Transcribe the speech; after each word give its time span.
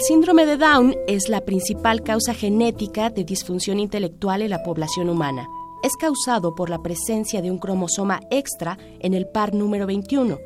Síndrome 0.02 0.46
de 0.46 0.56
Down 0.56 0.96
es 1.06 1.28
la 1.28 1.42
principal 1.42 2.02
causa 2.02 2.34
genética 2.34 3.08
de 3.08 3.22
disfunción 3.22 3.78
intelectual 3.78 4.42
en 4.42 4.50
la 4.50 4.64
población 4.64 5.08
humana. 5.08 5.48
Es 5.84 5.92
causado 5.96 6.56
por 6.56 6.70
la 6.70 6.82
presencia 6.82 7.40
de 7.40 7.52
un 7.52 7.58
cromosoma 7.58 8.20
extra 8.30 8.78
en 8.98 9.14
el 9.14 9.28
par 9.28 9.54
número 9.54 9.86
21. 9.86 10.38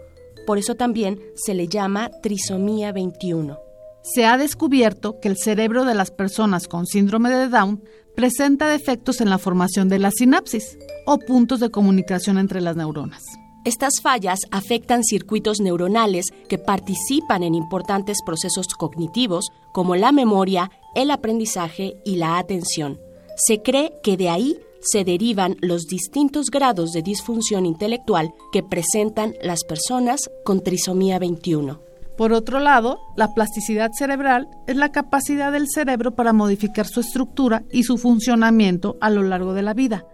Por 0.46 0.58
eso 0.58 0.74
también 0.74 1.20
se 1.34 1.54
le 1.54 1.68
llama 1.68 2.10
trisomía 2.22 2.92
21. 2.92 3.58
Se 4.02 4.26
ha 4.26 4.36
descubierto 4.36 5.20
que 5.20 5.28
el 5.28 5.38
cerebro 5.38 5.86
de 5.86 5.94
las 5.94 6.10
personas 6.10 6.68
con 6.68 6.84
síndrome 6.86 7.30
de 7.30 7.48
Down 7.48 7.82
presenta 8.14 8.68
defectos 8.68 9.22
en 9.22 9.30
la 9.30 9.38
formación 9.38 9.88
de 9.88 9.98
la 9.98 10.10
sinapsis 10.10 10.78
o 11.06 11.18
puntos 11.18 11.60
de 11.60 11.70
comunicación 11.70 12.36
entre 12.36 12.60
las 12.60 12.76
neuronas. 12.76 13.24
Estas 13.66 13.94
fallas 14.00 14.38
afectan 14.52 15.02
circuitos 15.02 15.60
neuronales 15.60 16.26
que 16.48 16.56
participan 16.56 17.42
en 17.42 17.56
importantes 17.56 18.18
procesos 18.24 18.68
cognitivos 18.68 19.48
como 19.72 19.96
la 19.96 20.12
memoria, 20.12 20.70
el 20.94 21.10
aprendizaje 21.10 21.96
y 22.04 22.14
la 22.14 22.38
atención. 22.38 23.00
Se 23.34 23.62
cree 23.62 23.94
que 24.04 24.16
de 24.16 24.28
ahí 24.28 24.56
se 24.80 25.02
derivan 25.02 25.56
los 25.62 25.86
distintos 25.86 26.46
grados 26.48 26.92
de 26.92 27.02
disfunción 27.02 27.66
intelectual 27.66 28.32
que 28.52 28.62
presentan 28.62 29.34
las 29.42 29.64
personas 29.64 30.30
con 30.44 30.62
trisomía 30.62 31.18
21. 31.18 31.80
Por 32.16 32.32
otro 32.32 32.60
lado, 32.60 33.00
la 33.16 33.34
plasticidad 33.34 33.90
cerebral 33.98 34.48
es 34.68 34.76
la 34.76 34.92
capacidad 34.92 35.50
del 35.50 35.66
cerebro 35.68 36.14
para 36.14 36.32
modificar 36.32 36.86
su 36.86 37.00
estructura 37.00 37.64
y 37.72 37.82
su 37.82 37.98
funcionamiento 37.98 38.96
a 39.00 39.10
lo 39.10 39.24
largo 39.24 39.54
de 39.54 39.62
la 39.62 39.74
vida 39.74 40.06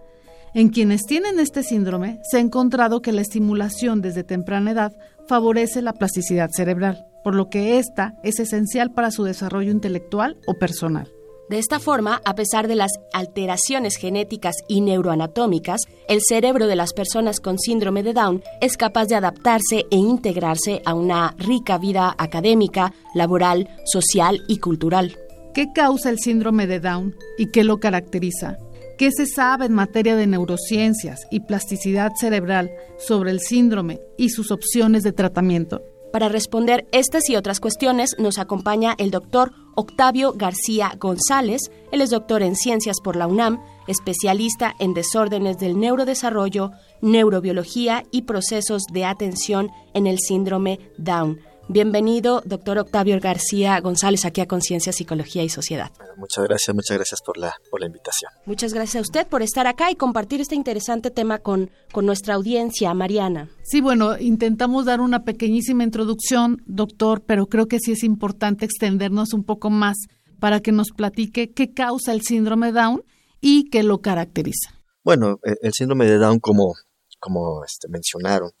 en 0.53 0.69
quienes 0.69 1.03
tienen 1.03 1.39
este 1.39 1.63
síndrome, 1.63 2.19
se 2.29 2.37
ha 2.37 2.39
encontrado 2.39 3.01
que 3.01 3.11
la 3.11 3.21
estimulación 3.21 4.01
desde 4.01 4.23
temprana 4.23 4.71
edad 4.71 4.93
favorece 5.27 5.81
la 5.81 5.93
plasticidad 5.93 6.49
cerebral, 6.51 7.05
por 7.23 7.33
lo 7.33 7.49
que 7.49 7.79
esta 7.79 8.15
es 8.23 8.39
esencial 8.39 8.91
para 8.91 9.11
su 9.11 9.23
desarrollo 9.23 9.71
intelectual 9.71 10.37
o 10.45 10.53
personal. 10.55 11.11
De 11.49 11.59
esta 11.59 11.79
forma, 11.79 12.21
a 12.23 12.35
pesar 12.35 12.67
de 12.67 12.75
las 12.75 12.91
alteraciones 13.13 13.97
genéticas 13.97 14.55
y 14.67 14.81
neuroanatómicas, 14.81 15.81
el 16.07 16.21
cerebro 16.21 16.67
de 16.67 16.75
las 16.75 16.93
personas 16.93 17.39
con 17.39 17.59
síndrome 17.59 18.01
de 18.01 18.13
Down 18.13 18.41
es 18.61 18.77
capaz 18.77 19.07
de 19.07 19.15
adaptarse 19.15 19.85
e 19.91 19.95
integrarse 19.95 20.81
a 20.85 20.93
una 20.93 21.35
rica 21.37 21.77
vida 21.77 22.15
académica, 22.17 22.93
laboral, 23.13 23.69
social 23.85 24.41
y 24.47 24.59
cultural. 24.59 25.17
¿Qué 25.53 25.67
causa 25.73 26.09
el 26.09 26.19
síndrome 26.19 26.65
de 26.65 26.79
Down 26.79 27.15
y 27.37 27.47
qué 27.47 27.63
lo 27.63 27.79
caracteriza? 27.79 28.57
¿Qué 28.97 29.09
se 29.11 29.25
sabe 29.25 29.65
en 29.65 29.73
materia 29.73 30.15
de 30.15 30.27
neurociencias 30.27 31.21
y 31.31 31.39
plasticidad 31.41 32.11
cerebral 32.15 32.71
sobre 32.97 33.31
el 33.31 33.39
síndrome 33.39 33.99
y 34.17 34.29
sus 34.29 34.51
opciones 34.51 35.03
de 35.03 35.11
tratamiento? 35.11 35.81
Para 36.11 36.29
responder 36.29 36.85
estas 36.91 37.27
y 37.27 37.35
otras 37.35 37.59
cuestiones 37.59 38.15
nos 38.19 38.37
acompaña 38.37 38.93
el 38.99 39.09
doctor 39.09 39.51
Octavio 39.75 40.33
García 40.33 40.95
González. 40.99 41.61
Él 41.91 42.01
es 42.01 42.11
doctor 42.11 42.43
en 42.43 42.55
ciencias 42.55 42.97
por 43.03 43.15
la 43.15 43.25
UNAM, 43.25 43.59
especialista 43.87 44.75
en 44.77 44.93
desórdenes 44.93 45.57
del 45.57 45.79
neurodesarrollo, 45.79 46.69
neurobiología 47.01 48.03
y 48.11 48.21
procesos 48.21 48.83
de 48.93 49.05
atención 49.05 49.71
en 49.95 50.05
el 50.05 50.19
síndrome 50.19 50.79
Down. 50.99 51.39
Bienvenido, 51.69 52.41
doctor 52.45 52.77
Octavio 52.77 53.17
García 53.21 53.79
González, 53.79 54.25
aquí 54.25 54.41
a 54.41 54.47
Conciencia, 54.47 54.91
Psicología 54.91 55.43
y 55.43 55.49
Sociedad. 55.49 55.91
muchas 56.17 56.43
gracias, 56.43 56.75
muchas 56.75 56.97
gracias 56.97 57.21
por 57.21 57.37
la, 57.37 57.55
por 57.71 57.79
la 57.79 57.87
invitación. 57.87 58.31
Muchas 58.45 58.73
gracias 58.73 58.97
a 58.97 59.01
usted 59.01 59.27
por 59.27 59.41
estar 59.41 59.65
acá 59.65 59.89
y 59.89 59.95
compartir 59.95 60.41
este 60.41 60.55
interesante 60.55 61.09
tema 61.09 61.39
con, 61.39 61.71
con 61.93 62.05
nuestra 62.05 62.33
audiencia, 62.33 62.93
Mariana. 62.93 63.49
Sí, 63.63 63.79
bueno, 63.79 64.19
intentamos 64.19 64.85
dar 64.85 64.99
una 64.99 65.23
pequeñísima 65.23 65.85
introducción, 65.85 66.61
doctor, 66.65 67.23
pero 67.25 67.47
creo 67.47 67.67
que 67.67 67.79
sí 67.79 67.93
es 67.93 68.03
importante 68.03 68.65
extendernos 68.65 69.33
un 69.33 69.45
poco 69.45 69.69
más 69.69 69.95
para 70.39 70.59
que 70.59 70.73
nos 70.73 70.91
platique 70.91 71.53
qué 71.53 71.73
causa 71.73 72.11
el 72.11 72.23
síndrome 72.23 72.73
Down 72.73 73.03
y 73.39 73.69
qué 73.69 73.83
lo 73.83 74.01
caracteriza. 74.01 74.81
Bueno, 75.01 75.39
e, 75.43 75.53
el 75.61 75.71
síndrome 75.73 76.05
de 76.05 76.17
Down, 76.17 76.39
como, 76.39 76.73
como 77.19 77.63
este, 77.63 77.87
mencionaron, 77.87 78.51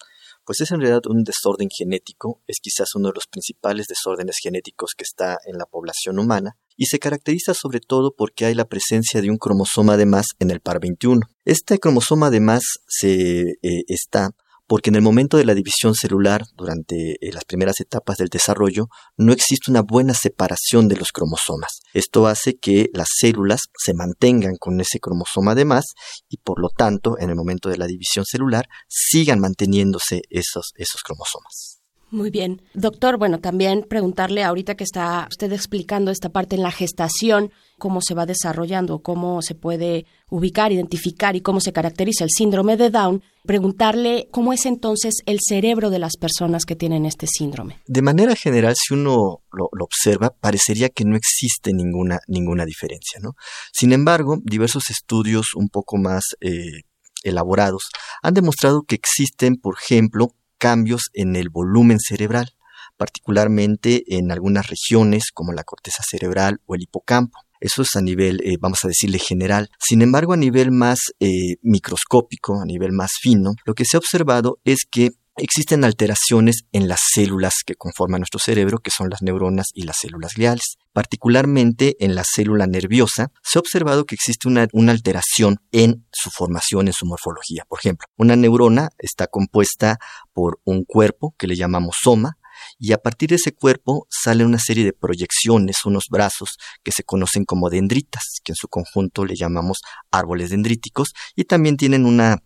pues 0.45 0.61
es 0.61 0.71
en 0.71 0.79
realidad 0.79 1.01
un 1.07 1.23
desorden 1.23 1.69
genético, 1.69 2.41
es 2.47 2.59
quizás 2.61 2.95
uno 2.95 3.09
de 3.09 3.15
los 3.15 3.27
principales 3.27 3.87
desórdenes 3.87 4.37
genéticos 4.41 4.91
que 4.97 5.03
está 5.03 5.37
en 5.45 5.57
la 5.57 5.65
población 5.65 6.19
humana, 6.19 6.57
y 6.75 6.85
se 6.85 6.99
caracteriza 6.99 7.53
sobre 7.53 7.79
todo 7.79 8.15
porque 8.15 8.45
hay 8.45 8.55
la 8.55 8.65
presencia 8.65 9.21
de 9.21 9.29
un 9.29 9.37
cromosoma 9.37 9.97
de 9.97 10.05
más 10.05 10.25
en 10.39 10.51
el 10.51 10.59
par 10.59 10.79
21. 10.79 11.21
Este 11.45 11.79
cromosoma 11.79 12.29
de 12.29 12.39
más 12.39 12.63
se 12.87 13.41
eh, 13.41 13.83
está 13.87 14.31
porque 14.67 14.89
en 14.89 14.95
el 14.95 15.01
momento 15.01 15.37
de 15.37 15.45
la 15.45 15.53
división 15.53 15.95
celular, 15.95 16.43
durante 16.55 17.13
eh, 17.19 17.31
las 17.31 17.45
primeras 17.45 17.79
etapas 17.79 18.17
del 18.17 18.29
desarrollo, 18.29 18.87
no 19.17 19.33
existe 19.33 19.71
una 19.71 19.81
buena 19.81 20.13
separación 20.13 20.87
de 20.87 20.97
los 20.97 21.11
cromosomas. 21.11 21.81
Esto 21.93 22.27
hace 22.27 22.55
que 22.55 22.87
las 22.93 23.09
células 23.19 23.61
se 23.77 23.93
mantengan 23.93 24.55
con 24.59 24.79
ese 24.79 24.99
cromosoma 24.99 25.55
de 25.55 25.65
más 25.65 25.85
y 26.29 26.37
por 26.37 26.61
lo 26.61 26.69
tanto, 26.69 27.17
en 27.19 27.29
el 27.29 27.35
momento 27.35 27.69
de 27.69 27.77
la 27.77 27.87
división 27.87 28.25
celular, 28.25 28.65
sigan 28.87 29.39
manteniéndose 29.39 30.21
esos, 30.29 30.71
esos 30.75 31.01
cromosomas. 31.01 31.82
Muy 32.13 32.29
bien. 32.29 32.61
Doctor, 32.75 33.17
bueno, 33.17 33.39
también 33.39 33.87
preguntarle 33.89 34.43
ahorita 34.43 34.75
que 34.75 34.83
está 34.83 35.25
usted 35.31 35.51
explicando 35.51 36.11
esta 36.11 36.29
parte 36.29 36.55
en 36.55 36.61
la 36.61 36.69
gestación, 36.69 37.51
cómo 37.79 38.01
se 38.01 38.13
va 38.13 38.27
desarrollando, 38.27 38.99
cómo 38.99 39.41
se 39.41 39.55
puede 39.55 40.05
ubicar, 40.29 40.71
identificar 40.71 41.35
y 41.35 41.41
cómo 41.41 41.59
se 41.59 41.73
caracteriza 41.73 42.23
el 42.23 42.29
síndrome 42.29 42.77
de 42.77 42.91
Down, 42.91 43.23
preguntarle 43.47 44.27
cómo 44.29 44.53
es 44.53 44.67
entonces 44.67 45.23
el 45.25 45.39
cerebro 45.41 45.89
de 45.89 45.97
las 45.97 46.15
personas 46.17 46.65
que 46.65 46.75
tienen 46.75 47.07
este 47.07 47.25
síndrome. 47.25 47.79
De 47.87 48.03
manera 48.03 48.35
general, 48.35 48.75
si 48.77 48.93
uno 48.93 49.41
lo, 49.51 49.69
observa, 49.81 50.29
parecería 50.39 50.89
que 50.89 51.05
no 51.05 51.15
existe 51.15 51.73
ninguna, 51.73 52.19
ninguna 52.27 52.63
diferencia, 52.63 53.21
¿no? 53.23 53.31
Sin 53.71 53.91
embargo, 53.91 54.37
diversos 54.43 54.91
estudios 54.91 55.55
un 55.55 55.67
poco 55.67 55.97
más 55.97 56.35
eh, 56.41 56.83
elaborados 57.23 57.89
han 58.21 58.35
demostrado 58.35 58.83
que 58.83 58.93
existen, 58.93 59.55
por 59.55 59.77
ejemplo, 59.81 60.35
cambios 60.63 61.09
en 61.13 61.35
el 61.35 61.49
volumen 61.49 61.99
cerebral, 61.99 62.53
particularmente 62.95 64.03
en 64.15 64.31
algunas 64.31 64.67
regiones 64.67 65.25
como 65.33 65.51
la 65.51 65.65
corteza 65.65 66.03
cerebral 66.09 66.61
o 66.65 66.75
el 66.75 66.83
hipocampo. 66.83 67.37
Eso 67.59 67.81
es 67.81 67.89
a 67.97 68.01
nivel, 68.01 68.39
eh, 68.45 68.55
vamos 68.61 68.79
a 68.85 68.87
decirle, 68.87 69.19
general. 69.19 69.69
Sin 69.77 70.01
embargo, 70.01 70.31
a 70.31 70.37
nivel 70.37 70.71
más 70.71 70.99
eh, 71.19 71.57
microscópico, 71.63 72.61
a 72.61 72.65
nivel 72.65 72.93
más 72.93 73.11
fino, 73.21 73.51
lo 73.65 73.73
que 73.73 73.83
se 73.83 73.97
ha 73.97 73.99
observado 73.99 74.59
es 74.63 74.85
que 74.89 75.11
existen 75.35 75.83
alteraciones 75.83 76.63
en 76.71 76.87
las 76.87 77.01
células 77.13 77.55
que 77.65 77.75
conforman 77.75 78.21
nuestro 78.21 78.39
cerebro, 78.39 78.79
que 78.79 78.91
son 78.91 79.09
las 79.09 79.21
neuronas 79.21 79.67
y 79.73 79.83
las 79.83 79.97
células 79.99 80.31
gliales. 80.35 80.77
Particularmente 80.93 81.95
en 81.99 82.13
la 82.13 82.23
célula 82.23 82.67
nerviosa, 82.67 83.31
se 83.41 83.57
ha 83.57 83.61
observado 83.61 84.05
que 84.05 84.13
existe 84.15 84.47
una, 84.47 84.67
alteración 84.91 85.57
en 85.71 86.05
su 86.11 86.29
formación, 86.29 86.87
en 86.87 86.93
su 86.93 87.07
morfología. 87.07 87.65
Por 87.67 87.79
ejemplo, 87.79 88.07
una 88.15 88.35
neurona 88.35 88.89
está 88.99 89.25
compuesta 89.25 89.97
por 90.33 90.59
un 90.65 90.85
cuerpo 90.85 91.33
que 91.37 91.47
le 91.47 91.55
llamamos 91.55 91.95
soma, 92.01 92.37
y 92.77 92.93
a 92.93 92.99
partir 92.99 93.29
de 93.29 93.35
ese 93.35 93.53
cuerpo 93.53 94.07
sale 94.09 94.45
una 94.45 94.59
serie 94.59 94.85
de 94.85 94.93
proyecciones, 94.93 95.77
unos 95.85 96.05
brazos 96.09 96.57
que 96.83 96.91
se 96.91 97.03
conocen 97.03 97.45
como 97.45 97.71
dendritas, 97.71 98.23
que 98.43 98.51
en 98.51 98.55
su 98.55 98.67
conjunto 98.67 99.25
le 99.25 99.35
llamamos 99.35 99.79
árboles 100.11 100.51
dendríticos, 100.51 101.13
y 101.35 101.45
también 101.45 101.77
tienen 101.77 102.05
una, 102.05 102.37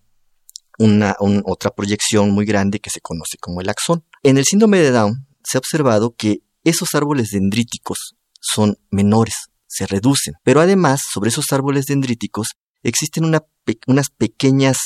una 0.79 1.15
otra 1.19 1.71
proyección 1.71 2.31
muy 2.31 2.45
grande 2.45 2.79
que 2.79 2.89
se 2.89 3.01
conoce 3.01 3.37
como 3.39 3.59
el 3.59 3.69
axón. 3.69 4.05
En 4.23 4.37
el 4.37 4.45
síndrome 4.45 4.79
de 4.79 4.91
Down 4.91 5.27
se 5.43 5.57
ha 5.57 5.59
observado 5.59 6.15
que 6.15 6.39
esos 6.63 6.89
árboles 6.93 7.29
dendríticos 7.31 8.15
son 8.53 8.77
menores, 8.91 9.35
se 9.67 9.85
reducen, 9.85 10.35
pero 10.43 10.61
además 10.61 11.01
sobre 11.13 11.29
esos 11.29 11.45
árboles 11.51 11.85
dendríticos 11.85 12.49
existen 12.83 13.25
unas 13.25 14.09
pequeñas 14.17 14.77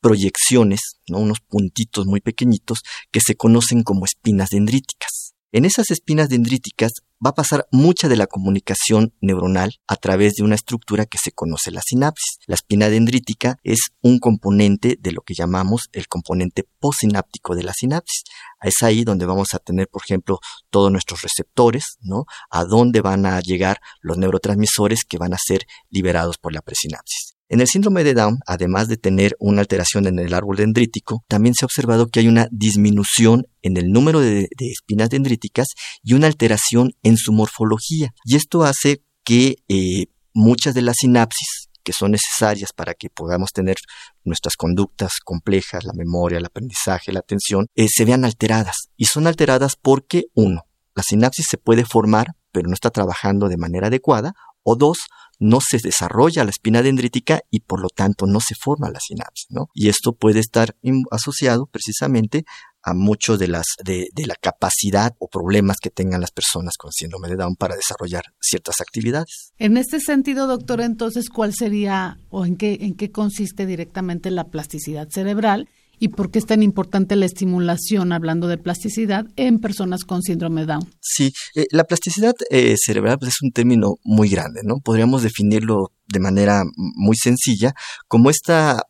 proyecciones, 0.00 0.80
¿no? 1.08 1.18
unos 1.18 1.38
puntitos 1.46 2.06
muy 2.06 2.20
pequeñitos 2.20 2.80
que 3.10 3.20
se 3.20 3.34
conocen 3.34 3.82
como 3.82 4.06
espinas 4.06 4.50
dendríticas. 4.50 5.34
En 5.52 5.64
esas 5.64 5.90
espinas 5.90 6.28
dendríticas 6.28 6.92
va 7.24 7.30
a 7.30 7.34
pasar 7.34 7.66
mucha 7.70 8.08
de 8.08 8.16
la 8.16 8.26
comunicación 8.26 9.14
neuronal 9.20 9.74
a 9.86 9.96
través 9.96 10.34
de 10.34 10.42
una 10.42 10.54
estructura 10.54 11.06
que 11.06 11.18
se 11.22 11.32
conoce 11.32 11.70
la 11.70 11.82
sinapsis. 11.82 12.38
La 12.46 12.54
espina 12.54 12.88
dendrítica 12.88 13.58
es 13.62 13.90
un 14.00 14.18
componente 14.18 14.96
de 14.98 15.12
lo 15.12 15.20
que 15.20 15.34
llamamos 15.34 15.88
el 15.92 16.08
componente 16.08 16.64
postsináptico 16.80 17.54
de 17.54 17.64
la 17.64 17.74
sinapsis. 17.74 18.24
Es 18.62 18.82
ahí 18.82 19.04
donde 19.04 19.26
vamos 19.26 19.48
a 19.54 19.58
tener, 19.58 19.88
por 19.88 20.02
ejemplo, 20.02 20.38
todos 20.70 20.90
nuestros 20.90 21.22
receptores, 21.22 21.98
¿no? 22.00 22.24
A 22.50 22.64
dónde 22.64 23.02
van 23.02 23.26
a 23.26 23.40
llegar 23.40 23.80
los 24.00 24.16
neurotransmisores 24.16 25.04
que 25.04 25.18
van 25.18 25.34
a 25.34 25.38
ser 25.38 25.66
liberados 25.90 26.38
por 26.38 26.54
la 26.54 26.62
presinapsis. 26.62 27.29
En 27.50 27.60
el 27.60 27.66
síndrome 27.66 28.04
de 28.04 28.14
Down, 28.14 28.38
además 28.46 28.86
de 28.86 28.96
tener 28.96 29.34
una 29.40 29.62
alteración 29.62 30.06
en 30.06 30.20
el 30.20 30.34
árbol 30.34 30.56
dendrítico, 30.56 31.24
también 31.26 31.56
se 31.56 31.64
ha 31.64 31.66
observado 31.66 32.06
que 32.06 32.20
hay 32.20 32.28
una 32.28 32.46
disminución 32.52 33.48
en 33.60 33.76
el 33.76 33.88
número 33.88 34.20
de, 34.20 34.48
espinas 34.60 35.10
dendríticas 35.10 35.66
y 36.04 36.14
una 36.14 36.28
alteración 36.28 36.92
en 37.02 37.16
su 37.16 37.32
morfología. 37.32 38.14
Y 38.24 38.36
esto 38.36 38.62
hace 38.62 39.02
que 39.24 39.56
eh, 39.68 40.06
muchas 40.32 40.74
de 40.74 40.82
las 40.82 40.98
sinapsis 41.00 41.68
que 41.82 41.92
son 41.92 42.12
necesarias 42.12 42.72
para 42.72 42.94
que 42.94 43.10
podamos 43.10 43.50
tener 43.52 43.78
nuestras 44.22 44.54
conductas 44.54 45.14
complejas, 45.24 45.82
la 45.82 45.92
memoria, 45.92 46.38
el 46.38 46.46
aprendizaje, 46.46 47.10
la 47.10 47.18
atención, 47.18 47.66
eh, 47.74 47.88
se 47.88 48.04
vean 48.04 48.24
alteradas. 48.24 48.90
Y 48.96 49.06
son 49.06 49.26
alteradas 49.26 49.74
porque, 49.74 50.26
uno, 50.34 50.66
la 50.94 51.02
sinapsis 51.02 51.46
se 51.50 51.58
puede 51.58 51.84
formar, 51.84 52.28
pero 52.52 52.68
no 52.68 52.74
está 52.74 52.90
trabajando 52.90 53.48
de 53.48 53.56
manera 53.56 53.88
adecuada, 53.88 54.34
o 54.62 54.76
dos, 54.76 54.98
no 55.40 55.58
se 55.60 55.78
desarrolla 55.78 56.44
la 56.44 56.50
espina 56.50 56.82
dendrítica 56.82 57.40
y 57.50 57.60
por 57.60 57.80
lo 57.80 57.88
tanto 57.88 58.26
no 58.26 58.38
se 58.40 58.54
forma 58.54 58.90
la 58.90 59.00
sinapsis, 59.00 59.46
¿no? 59.50 59.68
Y 59.74 59.88
esto 59.88 60.12
puede 60.12 60.38
estar 60.38 60.76
asociado 61.10 61.66
precisamente 61.66 62.44
a 62.82 62.94
mucho 62.94 63.36
de 63.36 63.48
las 63.48 63.66
de, 63.84 64.08
la 64.26 64.36
capacidad 64.36 65.14
o 65.18 65.28
problemas 65.28 65.78
que 65.82 65.90
tengan 65.90 66.20
las 66.20 66.30
personas 66.30 66.76
con 66.78 66.92
síndrome 66.92 67.28
de 67.28 67.36
Down 67.36 67.56
para 67.56 67.74
desarrollar 67.74 68.24
ciertas 68.40 68.80
actividades. 68.80 69.52
En 69.58 69.76
este 69.76 70.00
sentido, 70.00 70.46
doctor, 70.46 70.80
entonces, 70.80 71.30
¿cuál 71.30 71.54
sería 71.54 72.18
o 72.28 72.46
en 72.46 72.56
qué 72.56 72.78
en 72.82 72.94
qué 72.94 73.10
consiste 73.10 73.66
directamente 73.66 74.30
la 74.30 74.44
plasticidad 74.44 75.08
cerebral 75.10 75.68
y 76.00 76.08
por 76.08 76.30
qué 76.30 76.38
es 76.40 76.46
tan 76.46 76.62
importante 76.62 77.14
la 77.14 77.26
estimulación, 77.26 78.12
hablando 78.12 78.48
de 78.48 78.56
plasticidad, 78.56 79.26
en 79.36 79.60
personas 79.60 80.04
con 80.04 80.22
síndrome 80.22 80.64
Down. 80.64 80.90
Sí, 81.00 81.32
eh, 81.54 81.66
la 81.70 81.84
plasticidad 81.84 82.34
eh, 82.48 82.74
cerebral 82.76 83.18
pues, 83.18 83.34
es 83.34 83.42
un 83.42 83.52
término 83.52 83.96
muy 84.02 84.30
grande, 84.30 84.62
¿no? 84.64 84.78
Podríamos 84.82 85.22
definirlo 85.22 85.92
de 86.08 86.18
manera 86.18 86.62
muy 86.74 87.16
sencilla 87.16 87.74
como 88.08 88.30
esta 88.30 88.82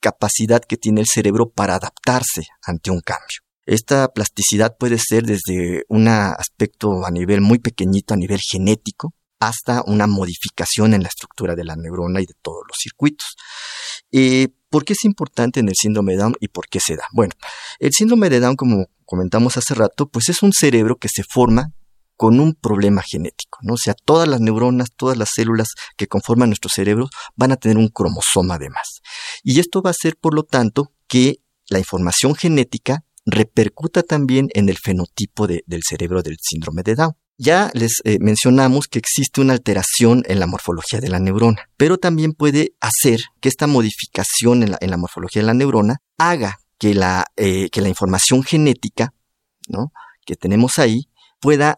capacidad 0.00 0.60
que 0.60 0.76
tiene 0.76 1.00
el 1.00 1.06
cerebro 1.06 1.48
para 1.48 1.76
adaptarse 1.76 2.48
ante 2.66 2.90
un 2.90 3.00
cambio. 3.00 3.38
Esta 3.64 4.08
plasticidad 4.08 4.76
puede 4.76 4.98
ser 4.98 5.22
desde 5.22 5.84
un 5.88 6.08
aspecto 6.08 7.06
a 7.06 7.12
nivel 7.12 7.40
muy 7.40 7.60
pequeñito, 7.60 8.14
a 8.14 8.16
nivel 8.16 8.40
genético, 8.40 9.14
hasta 9.38 9.82
una 9.86 10.08
modificación 10.08 10.94
en 10.94 11.02
la 11.02 11.08
estructura 11.08 11.54
de 11.54 11.64
la 11.64 11.76
neurona 11.76 12.20
y 12.20 12.26
de 12.26 12.34
todos 12.42 12.62
los 12.66 12.76
circuitos. 12.80 13.36
Eh, 14.10 14.48
¿Por 14.72 14.86
qué 14.86 14.94
es 14.94 15.04
importante 15.04 15.60
en 15.60 15.68
el 15.68 15.74
síndrome 15.78 16.12
de 16.12 16.18
Down 16.18 16.34
y 16.40 16.48
por 16.48 16.66
qué 16.66 16.80
se 16.80 16.96
da? 16.96 17.04
Bueno, 17.12 17.34
el 17.78 17.92
síndrome 17.92 18.30
de 18.30 18.40
Down, 18.40 18.56
como 18.56 18.86
comentamos 19.04 19.58
hace 19.58 19.74
rato, 19.74 20.08
pues 20.08 20.30
es 20.30 20.42
un 20.42 20.50
cerebro 20.54 20.96
que 20.96 21.08
se 21.12 21.22
forma 21.22 21.74
con 22.16 22.40
un 22.40 22.54
problema 22.54 23.02
genético, 23.02 23.58
¿no? 23.60 23.74
O 23.74 23.76
sea, 23.76 23.92
todas 23.92 24.26
las 24.26 24.40
neuronas, 24.40 24.88
todas 24.96 25.18
las 25.18 25.28
células 25.34 25.68
que 25.98 26.06
conforman 26.06 26.48
nuestro 26.48 26.70
cerebro 26.70 27.10
van 27.36 27.52
a 27.52 27.56
tener 27.56 27.76
un 27.76 27.88
cromosoma 27.88 28.58
de 28.58 28.70
más. 28.70 29.02
Y 29.42 29.60
esto 29.60 29.82
va 29.82 29.90
a 29.90 29.96
hacer, 29.98 30.16
por 30.16 30.32
lo 30.32 30.44
tanto, 30.44 30.90
que 31.06 31.42
la 31.68 31.78
información 31.78 32.34
genética 32.34 33.04
repercuta 33.26 34.02
también 34.02 34.48
en 34.54 34.70
el 34.70 34.78
fenotipo 34.78 35.46
del 35.46 35.82
cerebro 35.86 36.22
del 36.22 36.38
síndrome 36.40 36.82
de 36.82 36.94
Down. 36.94 37.12
Ya 37.44 37.72
les 37.74 37.94
eh, 38.04 38.18
mencionamos 38.20 38.86
que 38.86 39.00
existe 39.00 39.40
una 39.40 39.54
alteración 39.54 40.22
en 40.28 40.38
la 40.38 40.46
morfología 40.46 41.00
de 41.00 41.08
la 41.08 41.18
neurona, 41.18 41.68
pero 41.76 41.98
también 41.98 42.34
puede 42.34 42.76
hacer 42.80 43.18
que 43.40 43.48
esta 43.48 43.66
modificación 43.66 44.62
en 44.62 44.90
la, 44.90 44.96
morfología 44.96 45.42
de 45.42 45.46
la 45.46 45.54
neurona 45.54 45.96
haga 46.18 46.60
que 46.78 46.94
la, 46.94 47.24
eh, 47.36 47.68
la 47.74 47.88
información 47.88 48.44
genética 48.44 49.12
que 50.24 50.36
tenemos 50.36 50.78
ahí 50.78 51.08
pueda, 51.40 51.74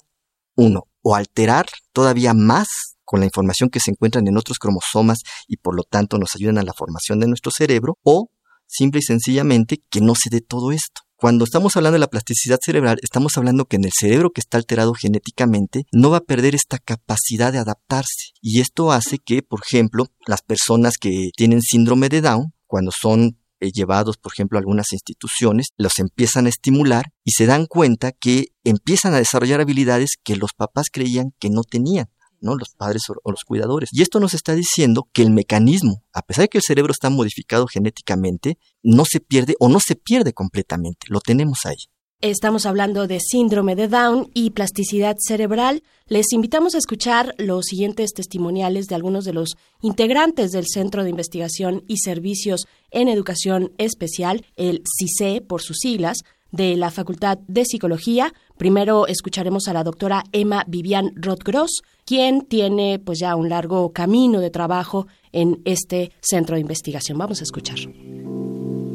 uno, 0.54 0.82
o 1.00 1.16
alterar 1.16 1.64
todavía 1.94 2.34
más 2.34 2.68
con 3.06 3.20
la 3.20 3.26
información 3.26 3.70
que 3.70 3.80
se 3.80 3.90
encuentran 3.90 4.28
en 4.28 4.36
otros 4.36 4.58
cromosomas 4.58 5.20
y 5.48 5.56
por 5.56 5.74
lo 5.74 5.84
tanto 5.84 6.18
nos 6.18 6.34
ayudan 6.34 6.58
a 6.58 6.62
la 6.62 6.74
formación 6.74 7.20
de 7.20 7.26
nuestro 7.26 7.50
cerebro, 7.50 7.96
o 8.02 8.28
simple 8.66 8.98
y 8.98 9.02
sencillamente 9.02 9.82
que 9.88 10.02
no 10.02 10.14
se 10.14 10.28
dé 10.28 10.42
todo 10.42 10.72
esto. 10.72 11.00
Cuando 11.24 11.46
estamos 11.46 11.74
hablando 11.74 11.94
de 11.94 12.00
la 12.00 12.10
plasticidad 12.10 12.58
cerebral, 12.62 12.98
estamos 13.00 13.38
hablando 13.38 13.64
que 13.64 13.76
en 13.76 13.86
el 13.86 13.92
cerebro 13.98 14.28
que 14.28 14.42
está 14.42 14.58
alterado 14.58 14.92
genéticamente 14.92 15.86
no 15.90 16.10
va 16.10 16.18
a 16.18 16.24
perder 16.24 16.54
esta 16.54 16.76
capacidad 16.76 17.50
de 17.50 17.56
adaptarse. 17.56 18.32
Y 18.42 18.60
esto 18.60 18.92
hace 18.92 19.16
que, 19.16 19.40
por 19.40 19.60
ejemplo, 19.64 20.04
las 20.26 20.42
personas 20.42 20.98
que 21.00 21.30
tienen 21.34 21.62
síndrome 21.62 22.10
de 22.10 22.20
Down, 22.20 22.52
cuando 22.66 22.90
son 22.94 23.38
eh, 23.60 23.70
llevados, 23.72 24.18
por 24.18 24.32
ejemplo, 24.34 24.58
a 24.58 24.60
algunas 24.60 24.92
instituciones, 24.92 25.68
los 25.78 25.98
empiezan 25.98 26.44
a 26.44 26.50
estimular 26.50 27.06
y 27.24 27.30
se 27.30 27.46
dan 27.46 27.64
cuenta 27.64 28.12
que 28.12 28.48
empiezan 28.62 29.14
a 29.14 29.18
desarrollar 29.18 29.62
habilidades 29.62 30.18
que 30.22 30.36
los 30.36 30.50
papás 30.54 30.88
creían 30.92 31.32
que 31.38 31.48
no 31.48 31.62
tenían. 31.62 32.10
Los 32.52 32.68
padres 32.76 33.04
o 33.08 33.30
los 33.30 33.44
cuidadores. 33.44 33.88
Y 33.92 34.02
esto 34.02 34.20
nos 34.20 34.34
está 34.34 34.54
diciendo 34.54 35.08
que 35.12 35.22
el 35.22 35.30
mecanismo, 35.30 36.02
a 36.12 36.20
pesar 36.20 36.42
de 36.42 36.48
que 36.48 36.58
el 36.58 36.64
cerebro 36.66 36.92
está 36.92 37.08
modificado 37.08 37.66
genéticamente, 37.66 38.58
no 38.82 39.04
se 39.06 39.20
pierde 39.20 39.56
o 39.58 39.70
no 39.70 39.80
se 39.80 39.96
pierde 39.96 40.34
completamente. 40.34 41.06
Lo 41.08 41.20
tenemos 41.20 41.60
ahí. 41.64 41.76
Estamos 42.20 42.64
hablando 42.64 43.06
de 43.06 43.20
síndrome 43.20 43.76
de 43.76 43.86
Down 43.86 44.30
y 44.32 44.50
plasticidad 44.50 45.16
cerebral. 45.18 45.82
Les 46.06 46.32
invitamos 46.32 46.74
a 46.74 46.78
escuchar 46.78 47.34
los 47.36 47.66
siguientes 47.66 48.12
testimoniales 48.14 48.86
de 48.86 48.94
algunos 48.94 49.26
de 49.26 49.34
los 49.34 49.56
integrantes 49.82 50.50
del 50.50 50.64
Centro 50.66 51.04
de 51.04 51.10
Investigación 51.10 51.84
y 51.86 51.98
Servicios 51.98 52.66
en 52.90 53.08
Educación 53.08 53.72
Especial, 53.76 54.46
el 54.56 54.82
CICE 54.98 55.42
por 55.42 55.60
sus 55.60 55.76
siglas, 55.80 56.18
de 56.54 56.76
la 56.76 56.90
Facultad 56.90 57.38
de 57.48 57.64
Psicología. 57.64 58.32
Primero 58.56 59.06
escucharemos 59.06 59.66
a 59.68 59.72
la 59.72 59.82
doctora 59.82 60.24
Emma 60.32 60.64
Vivian 60.68 61.12
Rothgross, 61.16 61.82
quien 62.04 62.42
tiene 62.42 63.00
pues 63.04 63.18
ya 63.18 63.34
un 63.34 63.48
largo 63.48 63.92
camino 63.92 64.40
de 64.40 64.50
trabajo 64.50 65.06
en 65.32 65.60
este 65.64 66.12
centro 66.20 66.54
de 66.54 66.60
investigación. 66.60 67.18
Vamos 67.18 67.40
a 67.40 67.44
escuchar. 67.44 67.78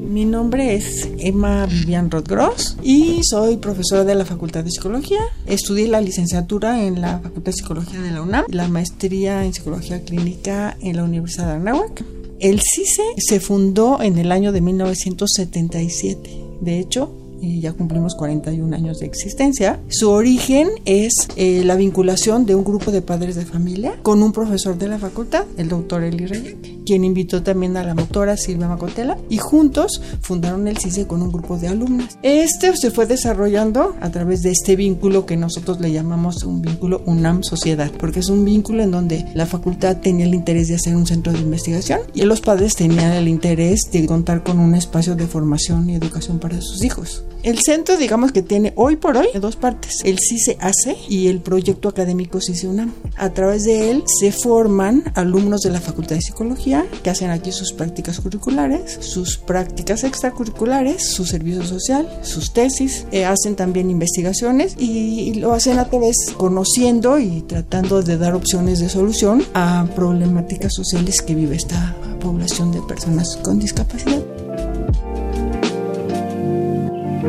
Mi 0.09 0.25
nombre 0.25 0.73
es 0.73 1.07
Emma 1.19 1.67
Vivian 1.67 2.09
Rothgross 2.09 2.77
y 2.81 3.19
soy 3.23 3.57
profesora 3.57 4.03
de 4.03 4.15
la 4.15 4.25
Facultad 4.25 4.63
de 4.63 4.71
Psicología. 4.71 5.19
Estudié 5.45 5.87
la 5.87 6.01
licenciatura 6.01 6.83
en 6.83 6.99
la 6.99 7.19
Facultad 7.19 7.51
de 7.51 7.53
Psicología 7.53 8.01
de 8.01 8.11
la 8.11 8.21
UNAM, 8.21 8.45
la 8.49 8.67
maestría 8.69 9.45
en 9.45 9.53
Psicología 9.53 10.01
Clínica 10.03 10.77
en 10.81 10.95
la 10.95 11.03
Universidad 11.03 11.47
de 11.47 11.53
Anáhuac. 11.53 12.03
El 12.39 12.59
CICE 12.61 13.03
se 13.17 13.39
fundó 13.39 14.01
en 14.01 14.17
el 14.17 14.31
año 14.31 14.51
de 14.51 14.61
1977. 14.61 16.29
De 16.61 16.79
hecho, 16.79 17.13
y 17.41 17.61
ya 17.61 17.73
cumplimos 17.73 18.15
41 18.15 18.75
años 18.75 18.99
de 18.99 19.05
existencia. 19.05 19.79
Su 19.89 20.09
origen 20.09 20.69
es 20.85 21.13
eh, 21.35 21.63
la 21.65 21.75
vinculación 21.75 22.45
de 22.45 22.55
un 22.55 22.63
grupo 22.63 22.91
de 22.91 23.01
padres 23.01 23.35
de 23.35 23.45
familia 23.45 23.95
con 24.01 24.21
un 24.23 24.31
profesor 24.31 24.77
de 24.77 24.87
la 24.87 24.99
facultad, 24.99 25.45
el 25.57 25.69
doctor 25.69 26.03
Eli 26.03 26.25
Reyes, 26.25 26.55
quien 26.85 27.03
invitó 27.03 27.43
también 27.43 27.77
a 27.77 27.83
la 27.83 27.93
motora 27.93 28.37
Silvia 28.37 28.67
Macotela 28.67 29.17
y 29.29 29.37
juntos 29.37 30.01
fundaron 30.21 30.67
el 30.67 30.77
CICE 30.77 31.07
con 31.07 31.21
un 31.21 31.31
grupo 31.31 31.57
de 31.57 31.67
alumnas. 31.67 32.17
Este 32.23 32.75
se 32.75 32.91
fue 32.91 33.05
desarrollando 33.05 33.95
a 34.01 34.09
través 34.09 34.41
de 34.41 34.51
este 34.51 34.75
vínculo 34.75 35.25
que 35.25 35.37
nosotros 35.37 35.79
le 35.79 35.91
llamamos 35.91 36.43
un 36.43 36.61
vínculo 36.61 37.01
UNAM-sociedad, 37.05 37.91
porque 37.99 38.19
es 38.19 38.29
un 38.29 38.45
vínculo 38.45 38.83
en 38.83 38.91
donde 38.91 39.25
la 39.35 39.45
facultad 39.45 39.97
tenía 39.97 40.25
el 40.25 40.33
interés 40.33 40.67
de 40.67 40.75
hacer 40.75 40.95
un 40.95 41.05
centro 41.05 41.31
de 41.31 41.39
investigación 41.39 42.01
y 42.13 42.23
los 42.23 42.41
padres 42.41 42.75
tenían 42.75 43.13
el 43.13 43.27
interés 43.27 43.81
de 43.91 44.05
contar 44.05 44.43
con 44.43 44.59
un 44.59 44.75
espacio 44.75 45.15
de 45.15 45.27
formación 45.27 45.89
y 45.89 45.95
educación 45.95 46.39
para 46.39 46.61
sus 46.61 46.83
hijos. 46.83 47.23
El 47.41 47.57
centro, 47.59 47.95
digamos 47.95 48.33
que 48.33 48.41
tiene 48.41 48.73
hoy 48.75 48.97
por 48.97 49.15
hoy 49.15 49.27
dos 49.39 49.55
partes, 49.55 50.01
el 50.03 50.19
CICE 50.19 50.57
hace 50.59 50.97
y 51.07 51.29
el 51.29 51.39
proyecto 51.39 51.87
académico 51.87 52.41
CICE 52.41 52.67
UNAM. 52.67 52.93
A 53.15 53.29
través 53.29 53.63
de 53.63 53.91
él 53.91 54.03
se 54.19 54.33
forman 54.33 55.05
alumnos 55.15 55.61
de 55.61 55.69
la 55.69 55.79
Facultad 55.79 56.15
de 56.17 56.21
Psicología 56.21 56.85
que 57.01 57.09
hacen 57.09 57.29
aquí 57.29 57.53
sus 57.53 57.71
prácticas 57.71 58.19
curriculares, 58.19 58.97
sus 58.99 59.37
prácticas 59.37 60.03
extracurriculares, 60.03 61.11
su 61.11 61.25
servicio 61.25 61.63
social, 61.63 62.09
sus 62.23 62.51
tesis, 62.51 63.05
eh, 63.11 63.23
hacen 63.23 63.55
también 63.55 63.89
investigaciones 63.89 64.75
y, 64.77 65.33
lo 65.39 65.53
hacen 65.53 65.79
a 65.79 65.89
través 65.89 66.33
conociendo 66.35 67.19
y 67.19 67.41
tratando 67.41 68.01
de 68.01 68.17
dar 68.17 68.33
opciones 68.33 68.79
de 68.79 68.89
solución 68.89 69.43
a 69.53 69.87
problemáticas 69.95 70.73
sociales 70.73 71.21
que 71.21 71.35
vive 71.35 71.55
esta 71.55 71.95
población 72.19 72.73
de 72.73 72.81
personas 72.81 73.37
con 73.37 73.59
discapacidad. 73.59 74.48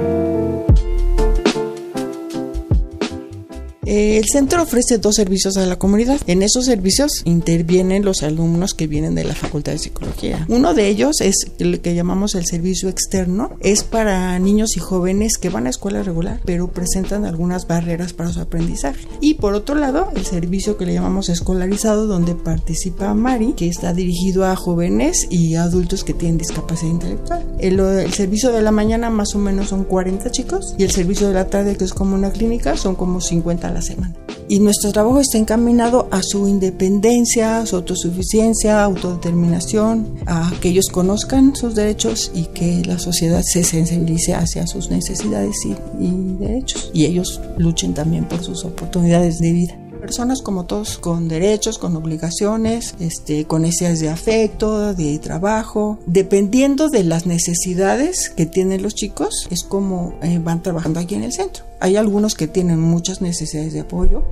thank 0.00 0.24
you 0.24 0.29
Eh, 3.90 4.18
el 4.18 4.26
centro 4.26 4.62
ofrece 4.62 4.98
dos 4.98 5.16
servicios 5.16 5.56
a 5.56 5.66
la 5.66 5.76
comunidad. 5.76 6.20
En 6.28 6.44
esos 6.44 6.66
servicios 6.66 7.10
intervienen 7.24 8.04
los 8.04 8.22
alumnos 8.22 8.72
que 8.72 8.86
vienen 8.86 9.16
de 9.16 9.24
la 9.24 9.34
Facultad 9.34 9.72
de 9.72 9.78
Psicología. 9.78 10.46
Uno 10.48 10.74
de 10.74 10.86
ellos 10.86 11.20
es 11.20 11.34
el 11.58 11.80
que 11.80 11.96
llamamos 11.96 12.36
el 12.36 12.46
servicio 12.46 12.88
externo. 12.88 13.50
Es 13.58 13.82
para 13.82 14.38
niños 14.38 14.76
y 14.76 14.78
jóvenes 14.78 15.38
que 15.38 15.48
van 15.48 15.66
a 15.66 15.70
escuela 15.70 16.04
regular, 16.04 16.40
pero 16.44 16.68
presentan 16.68 17.24
algunas 17.24 17.66
barreras 17.66 18.12
para 18.12 18.32
su 18.32 18.38
aprendizaje. 18.38 19.08
Y 19.20 19.34
por 19.34 19.54
otro 19.54 19.74
lado, 19.74 20.12
el 20.14 20.24
servicio 20.24 20.76
que 20.76 20.86
le 20.86 20.94
llamamos 20.94 21.28
escolarizado, 21.28 22.06
donde 22.06 22.36
participa 22.36 23.12
Mari, 23.14 23.54
que 23.54 23.66
está 23.66 23.92
dirigido 23.92 24.46
a 24.46 24.54
jóvenes 24.54 25.26
y 25.30 25.56
adultos 25.56 26.04
que 26.04 26.14
tienen 26.14 26.38
discapacidad 26.38 26.92
intelectual. 26.92 27.44
El, 27.58 28.12
servicio 28.12 28.52
de 28.52 28.62
la 28.62 28.70
mañana 28.70 29.10
más 29.10 29.34
o 29.34 29.40
menos 29.40 29.70
son 29.70 29.82
40 29.82 30.30
chicos 30.30 30.76
y 30.78 30.84
el 30.84 30.92
servicio 30.92 31.26
de 31.26 31.34
la 31.34 31.48
tarde, 31.48 31.76
que 31.76 31.82
es 31.82 31.92
como 31.92 32.14
una 32.14 32.30
clínica, 32.30 32.76
son 32.76 32.94
como 32.94 33.20
50 33.20 33.66
a 33.66 33.72
la 33.72 33.79
Y 34.48 34.58
nuestro 34.58 34.90
trabajo 34.90 35.20
está 35.20 35.38
encaminado 35.38 36.08
a 36.10 36.22
su 36.22 36.48
independencia, 36.48 37.64
su 37.66 37.76
autosuficiencia, 37.76 38.82
autodeterminación, 38.82 40.16
a 40.26 40.52
que 40.60 40.70
ellos 40.70 40.88
conozcan 40.90 41.54
sus 41.54 41.74
derechos 41.74 42.32
y 42.34 42.44
que 42.46 42.82
la 42.84 42.98
sociedad 42.98 43.42
se 43.42 43.62
sensibilice 43.62 44.34
hacia 44.34 44.66
sus 44.66 44.90
necesidades 44.90 45.54
y 45.64 46.10
derechos. 46.38 46.90
Y 46.92 47.04
ellos 47.04 47.40
luchen 47.58 47.94
también 47.94 48.24
por 48.24 48.42
sus 48.42 48.64
oportunidades 48.64 49.38
de 49.38 49.52
vida 49.52 49.79
personas 50.00 50.42
como 50.42 50.64
todos 50.64 50.98
con 50.98 51.28
derechos, 51.28 51.78
con 51.78 51.94
obligaciones, 51.96 52.94
este, 52.98 53.44
con 53.44 53.62
necesidades 53.62 54.00
de 54.00 54.08
afecto, 54.08 54.94
de 54.94 55.18
trabajo, 55.18 55.98
dependiendo 56.06 56.88
de 56.88 57.04
las 57.04 57.26
necesidades 57.26 58.30
que 58.30 58.46
tienen 58.46 58.82
los 58.82 58.94
chicos, 58.94 59.46
es 59.50 59.62
como 59.62 60.14
eh, 60.22 60.40
van 60.42 60.62
trabajando 60.62 61.00
aquí 61.00 61.14
en 61.14 61.24
el 61.24 61.32
centro. 61.32 61.64
Hay 61.80 61.96
algunos 61.96 62.34
que 62.34 62.48
tienen 62.48 62.80
muchas 62.80 63.20
necesidades 63.20 63.72
de 63.72 63.80
apoyo, 63.80 64.22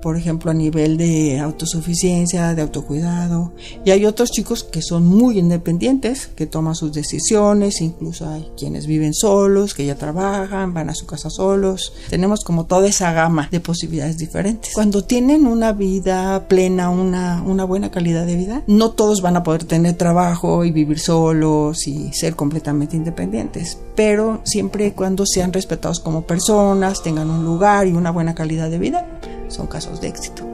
por 0.00 0.16
ejemplo, 0.16 0.50
a 0.50 0.54
nivel 0.54 0.96
de 0.96 1.38
autosuficiencia, 1.40 2.54
de 2.54 2.62
autocuidado. 2.62 3.52
Y 3.84 3.90
hay 3.90 4.06
otros 4.06 4.30
chicos 4.30 4.64
que 4.64 4.82
son 4.82 5.06
muy 5.06 5.38
independientes, 5.38 6.28
que 6.28 6.46
toman 6.46 6.74
sus 6.74 6.92
decisiones, 6.92 7.80
incluso 7.80 8.28
hay 8.28 8.48
quienes 8.56 8.86
viven 8.86 9.14
solos, 9.14 9.74
que 9.74 9.86
ya 9.86 9.96
trabajan, 9.96 10.74
van 10.74 10.90
a 10.90 10.94
su 10.94 11.06
casa 11.06 11.30
solos. 11.30 11.92
Tenemos 12.08 12.44
como 12.44 12.66
toda 12.66 12.86
esa 12.86 13.12
gama 13.12 13.48
de 13.50 13.60
posibilidades 13.60 14.18
diferentes. 14.18 14.72
Cuando 14.74 15.04
tienen 15.04 15.46
una 15.46 15.72
vida 15.72 16.46
plena, 16.48 16.90
una, 16.90 17.64
buena 17.64 17.90
calidad 17.90 18.24
de 18.24 18.36
vida, 18.36 18.62
no 18.66 18.90
todos 18.90 19.20
van 19.20 19.36
a 19.36 19.42
poder 19.42 19.64
tener 19.64 19.94
trabajo 19.96 20.64
y 20.64 20.70
vivir 20.70 20.98
solos 20.98 21.86
y 21.86 22.12
ser 22.12 22.36
completamente 22.36 22.96
independientes, 22.96 23.78
pero 23.94 24.40
siempre 24.44 24.86
y 24.86 24.90
cuando 24.92 25.26
sean 25.26 25.52
respetados 25.52 26.00
como 26.00 26.22
personas, 26.22 27.02
tengan 27.02 27.30
un 27.30 27.44
lugar 27.44 27.86
y 27.86 27.92
una 27.92 28.10
buena 28.10 28.34
calidad 28.34 28.70
de 28.70 28.78
vida, 28.78 29.06
son 29.48 29.66
casos 29.66 30.00
de 30.00 30.08
éxito. 30.08 30.46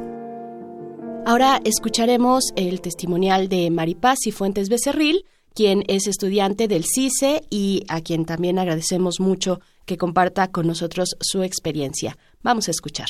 Ahora 1.27 1.61
escucharemos 1.65 2.53
el 2.55 2.81
testimonial 2.83 3.49
de 3.49 3.71
Maripaz 3.71 4.27
y 4.27 4.31
Fuentes 4.31 4.69
Becerril, 4.69 5.25
quien 5.55 5.85
es 5.89 6.07
estudiante 6.07 6.69
del 6.69 6.85
CICE 6.85 7.45
y 7.49 7.85
a 7.89 8.01
quien 8.01 8.27
también 8.27 8.59
agradecemos 8.59 9.21
mucho 9.21 9.61
que 9.87 9.97
comparta 9.97 10.49
con 10.49 10.67
nosotros 10.67 11.17
su 11.21 11.43
experiencia. 11.43 12.19
Vamos 12.43 12.69
a 12.69 12.73
escuchar. 12.73 13.07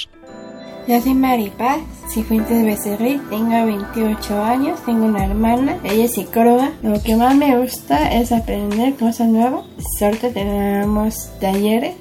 Yo 0.86 1.00
soy 1.00 1.14
Maripaz 1.14 1.80
Cifuentes 2.12 2.62
Becerril, 2.62 3.20
tengo 3.30 3.66
28 3.66 4.44
años, 4.44 4.84
tengo 4.84 5.06
una 5.06 5.24
hermana, 5.24 5.78
ella 5.82 6.04
es 6.04 6.12
psicóloga. 6.12 6.72
Lo 6.82 7.02
que 7.02 7.16
más 7.16 7.34
me 7.34 7.58
gusta 7.58 8.12
es 8.12 8.30
aprender 8.32 8.94
cosas 8.96 9.28
nuevas. 9.28 9.64
Ahorita 10.02 10.30
tenemos 10.30 11.30
talleres, 11.40 11.96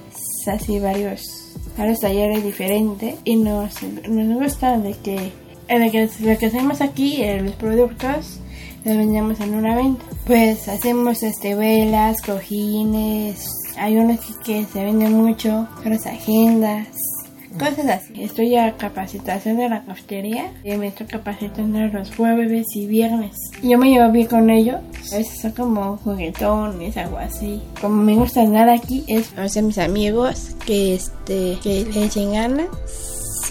así 0.47 0.79
varios 0.79 1.42
a 1.77 1.85
los 1.85 1.99
talleres 1.99 2.43
diferentes 2.43 3.15
y 3.23 3.35
nos, 3.35 3.81
nos 4.07 4.39
gusta 4.39 4.77
de 4.77 4.93
que, 4.93 5.31
de 5.67 5.91
que 5.91 6.09
lo 6.19 6.37
que 6.37 6.45
hacemos 6.45 6.81
aquí, 6.81 7.23
los 7.41 7.55
productos, 7.55 8.39
los 8.85 8.97
vendemos 8.97 9.39
en 9.39 9.55
una 9.55 9.75
venta. 9.75 10.03
Pues 10.25 10.67
hacemos 10.67 11.23
este 11.23 11.55
velas, 11.55 12.21
cojines, 12.21 13.49
hay 13.77 13.97
unos 13.97 14.19
que, 14.43 14.65
se 14.65 14.83
venden 14.83 15.13
mucho, 15.13 15.67
las 15.85 16.05
agendas, 16.05 16.87
cosas 17.53 17.87
así. 17.87 18.23
Estoy 18.23 18.55
a 18.55 18.75
capacitación 18.77 19.57
de 19.57 19.69
la 19.69 19.83
cafetería 19.83 20.51
y 20.63 20.75
me 20.77 20.87
estoy 20.87 21.07
capacitando 21.07 21.79
los 21.87 22.15
jueves 22.15 22.67
y 22.75 22.87
viernes. 22.87 23.35
Yo 23.61 23.77
me 23.77 23.89
llevo 23.89 24.11
bien 24.11 24.27
con 24.27 24.49
ellos. 24.49 24.77
A 25.11 25.17
veces 25.17 25.41
son 25.41 25.51
como 25.51 25.97
juguetones, 25.97 26.97
algo 26.97 27.17
así. 27.17 27.61
Como 27.79 28.01
me 28.01 28.15
gusta 28.15 28.43
nada 28.43 28.73
aquí 28.73 29.03
es 29.07 29.37
hacer 29.37 29.63
mis 29.63 29.77
amigos 29.77 30.55
que 30.65 30.95
este 30.95 31.57
que 31.61 31.85
le 31.85 32.05
echen 32.05 32.33
ganas 32.33 32.67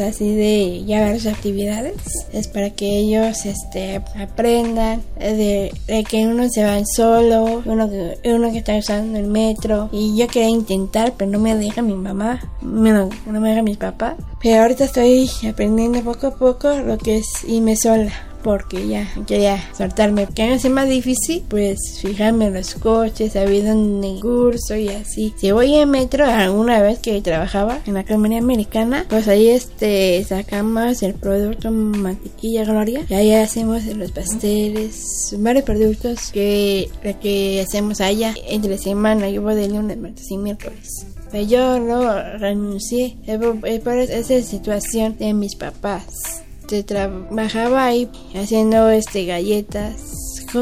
así 0.01 0.35
de 0.35 0.85
llevar 0.85 1.19
sus 1.19 1.33
actividades 1.33 1.95
es 2.33 2.49
para 2.49 2.71
que 2.71 2.99
ellos 2.99 3.45
este 3.45 4.03
aprendan 4.19 5.03
de, 5.19 5.73
que 6.09 6.27
uno 6.27 6.49
se 6.49 6.65
va 6.65 6.81
solo 6.85 7.63
uno 7.65 7.89
que 7.89 8.19
uno 8.31 8.51
que 8.51 8.59
está 8.59 8.77
usando 8.77 9.19
el 9.19 9.27
metro 9.27 9.89
y 9.93 10.17
yo 10.17 10.27
quería 10.29 10.49
intentar 10.49 11.15
pero 11.17 11.31
no 11.31 11.39
me 11.39 11.55
deja 11.57 11.83
mi 11.83 11.95
mamá 11.95 12.41
no, 12.61 13.11
no 13.27 13.41
me 13.41 13.51
deja 13.51 13.63
mi 13.63 13.77
papá 13.77 14.17
pero 14.41 14.63
ahorita 14.63 14.85
estoy 14.85 15.31
aprendiendo 15.49 16.01
poco 16.03 16.29
a 16.29 16.35
poco 16.35 16.71
lo 16.77 16.99
que 16.99 17.19
es 17.19 17.27
irme 17.47 17.77
sola 17.77 18.13
porque 18.43 18.87
ya 18.89 19.09
quería 19.27 19.63
soltarme. 19.77 20.27
Que 20.27 20.43
a 20.43 20.55
es 20.55 20.69
más 20.71 20.89
difícil, 20.89 21.45
pues 21.49 22.01
fijarme 22.01 22.47
en 22.47 22.55
los 22.55 22.75
coches, 22.75 23.33
saber 23.33 23.65
dónde 23.65 24.21
curso 24.21 24.77
y 24.77 24.89
así. 24.89 25.35
Si 25.37 25.51
voy 25.53 25.75
en 25.75 25.91
metro, 25.91 26.27
alguna 26.27 26.81
vez 26.83 26.99
que 26.99 27.21
trabajaba 27.21 27.81
en 27.87 27.95
la 27.95 28.05
comunidad 28.05 28.43
americana, 28.43 29.07
pues 29.09 29.29
ahí 29.29 29.49
este 29.49 30.25
sacamos 30.25 31.03
el 31.03 31.15
producto 31.15 31.71
mantequilla 31.71 32.65
gloria 32.65 33.05
y 33.09 33.15
ahí 33.15 33.33
hacemos 33.35 33.85
los 33.87 34.13
pasteles, 34.13 35.35
varios 35.39 35.65
productos 35.65 36.31
que, 36.33 36.89
que 37.21 37.61
hacemos 37.61 38.01
allá 38.01 38.35
entre 38.49 38.79
semana. 38.79 39.29
Yo 39.29 39.43
voy 39.43 39.55
de 39.55 39.69
lunes, 39.69 39.97
martes 39.99 40.31
y 40.31 40.37
miércoles. 40.37 41.07
Yo 41.49 41.79
no 41.79 42.39
renuncié 42.39 43.17
por 43.83 43.97
esa 43.97 44.43
situación 44.43 45.17
de 45.19 45.33
mis 45.33 45.55
papás 45.55 46.42
trabajaba 46.83 47.85
ahí 47.85 48.09
haciendo 48.35 48.89
este 48.89 49.27
galletas 49.27 50.13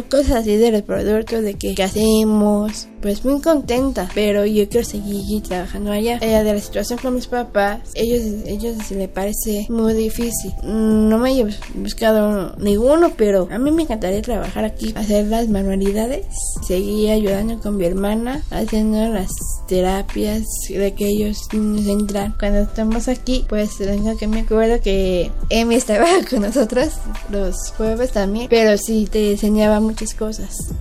cosas 0.09 0.31
así 0.33 0.57
de 0.57 0.71
los 0.71 0.83
productos 0.83 1.43
de 1.43 1.55
que, 1.55 1.75
hacemos 1.83 2.87
pues 3.01 3.25
muy 3.25 3.41
contenta. 3.41 4.09
Pero 4.15 4.45
yo 4.47 4.69
quiero 4.69 4.87
seguir 4.87 5.43
trabajando 5.43 5.93
allá. 5.93 6.19
Eh, 6.21 6.43
de 6.43 6.53
la 6.53 6.61
situación 6.61 6.99
con 6.99 7.15
mis 7.15 7.27
papás 7.27 7.81
ellos 7.95 8.21
ellos 8.47 8.77
se 8.87 8.95
le 8.95 9.09
parece 9.09 9.67
muy 9.69 9.95
difícil. 9.95 10.53
No 10.63 11.19
me 11.19 11.39
he 11.39 11.47
buscado 11.75 12.57
ninguno 12.59 13.13
pero 13.17 13.49
a 13.51 13.59
mí 13.59 13.71
me 13.71 13.83
encantaría 13.83 14.23
trabajar 14.23 14.65
aquí 14.65 14.93
hacer 14.97 15.27
las 15.27 15.49
manualidades 15.49 16.27
seguir 16.67 17.11
ayudando 17.11 17.59
con 17.61 17.77
mi 17.77 17.85
hermana 17.85 18.43
haciendo 18.51 19.09
las 19.09 19.31
terapias 19.69 20.45
de 20.69 20.95
que 20.95 21.09
ellos 21.09 21.49
nos 21.53 21.87
entran. 21.87 22.35
Cuando 22.39 22.61
estamos 22.61 23.09
aquí 23.09 23.45
pues 23.49 23.77
tengo 23.79 24.17
que 24.17 24.27
me 24.27 24.41
acuerdo 24.41 24.81
que 24.81 25.31
Emi 25.49 25.75
estaba 25.75 26.07
con 26.31 26.43
nosotros 26.43 26.89
los 27.31 27.57
jueves 27.77 28.13
también 28.13 28.49
pero 28.49 28.77
sí 28.77 29.09
te 29.11 29.33
enseñaba 29.33 29.81
muchas 29.81 30.15
cosas. 30.15 30.73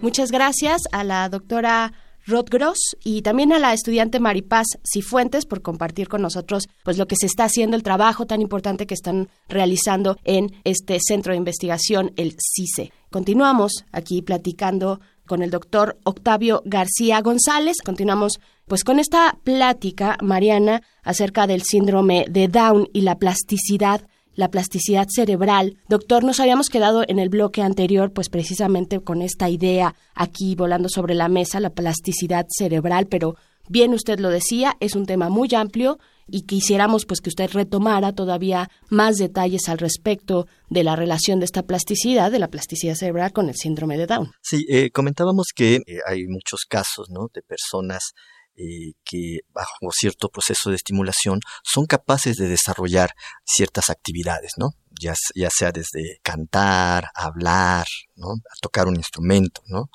Muchas 0.00 0.30
gracias 0.30 0.82
a 0.92 1.02
la 1.02 1.28
doctora 1.28 1.92
Rod 2.24 2.50
Gross 2.50 2.96
y 3.02 3.22
también 3.22 3.52
a 3.52 3.58
la 3.58 3.72
estudiante 3.72 4.20
Maripaz 4.20 4.66
Cifuentes 4.84 5.44
por 5.44 5.60
compartir 5.60 6.06
con 6.06 6.22
nosotros 6.22 6.68
pues 6.84 6.98
lo 6.98 7.06
que 7.06 7.16
se 7.16 7.26
está 7.26 7.44
haciendo, 7.44 7.76
el 7.76 7.82
trabajo 7.82 8.24
tan 8.24 8.40
importante 8.40 8.86
que 8.86 8.94
están 8.94 9.28
realizando 9.48 10.16
en 10.22 10.52
este 10.62 10.98
centro 11.00 11.32
de 11.32 11.38
investigación, 11.38 12.12
el 12.16 12.36
CICE. 12.38 12.92
Continuamos 13.10 13.84
aquí 13.90 14.22
platicando 14.22 15.00
con 15.26 15.42
el 15.42 15.50
doctor 15.50 15.98
Octavio 16.04 16.62
García 16.64 17.20
González. 17.20 17.78
Continuamos 17.84 18.38
pues 18.66 18.84
con 18.84 19.00
esta 19.00 19.36
plática, 19.42 20.16
Mariana, 20.22 20.82
acerca 21.02 21.48
del 21.48 21.62
síndrome 21.62 22.24
de 22.30 22.46
Down 22.46 22.88
y 22.92 23.00
la 23.00 23.18
plasticidad 23.18 24.02
la 24.38 24.52
plasticidad 24.52 25.08
cerebral. 25.10 25.78
Doctor, 25.88 26.22
nos 26.22 26.38
habíamos 26.38 26.68
quedado 26.68 27.02
en 27.08 27.18
el 27.18 27.28
bloque 27.28 27.60
anterior, 27.60 28.12
pues 28.12 28.28
precisamente 28.28 29.00
con 29.00 29.20
esta 29.20 29.50
idea 29.50 29.96
aquí 30.14 30.54
volando 30.54 30.88
sobre 30.88 31.16
la 31.16 31.28
mesa, 31.28 31.58
la 31.58 31.70
plasticidad 31.70 32.46
cerebral, 32.48 33.08
pero 33.08 33.34
bien 33.68 33.92
usted 33.94 34.20
lo 34.20 34.30
decía, 34.30 34.76
es 34.78 34.94
un 34.94 35.06
tema 35.06 35.28
muy 35.28 35.48
amplio 35.56 35.98
y 36.28 36.42
quisiéramos 36.42 37.04
pues 37.04 37.20
que 37.20 37.30
usted 37.30 37.50
retomara 37.50 38.12
todavía 38.12 38.70
más 38.90 39.16
detalles 39.16 39.68
al 39.68 39.78
respecto 39.78 40.46
de 40.70 40.84
la 40.84 40.94
relación 40.94 41.40
de 41.40 41.46
esta 41.46 41.64
plasticidad, 41.64 42.30
de 42.30 42.38
la 42.38 42.48
plasticidad 42.48 42.94
cerebral 42.94 43.32
con 43.32 43.48
el 43.48 43.56
síndrome 43.56 43.98
de 43.98 44.06
Down. 44.06 44.30
Sí, 44.40 44.64
eh, 44.68 44.92
comentábamos 44.92 45.48
que 45.52 45.76
eh, 45.76 45.98
hay 46.06 46.28
muchos 46.28 46.60
casos, 46.68 47.10
¿no? 47.10 47.26
De 47.34 47.42
personas 47.42 48.12
eh, 48.60 48.94
que 49.04 49.38
bajo 49.50 49.92
cierto 49.92 50.28
proceso 50.30 50.70
de 50.70 50.76
estimulación 50.76 51.38
son 51.62 51.86
capaces 51.86 52.36
de 52.36 52.48
desarrollar 52.48 53.12
ciertas 53.44 53.88
actividades, 53.88 54.54
¿no? 54.56 54.70
Ya, 55.00 55.14
sea 55.50 55.70
desde 55.70 56.18
cantar, 56.24 57.10
hablar. 57.14 57.86
A 58.20 58.60
tocar 58.60 58.88
un 58.88 58.96
instrumento, 58.96 59.62
¿no? 59.68 59.90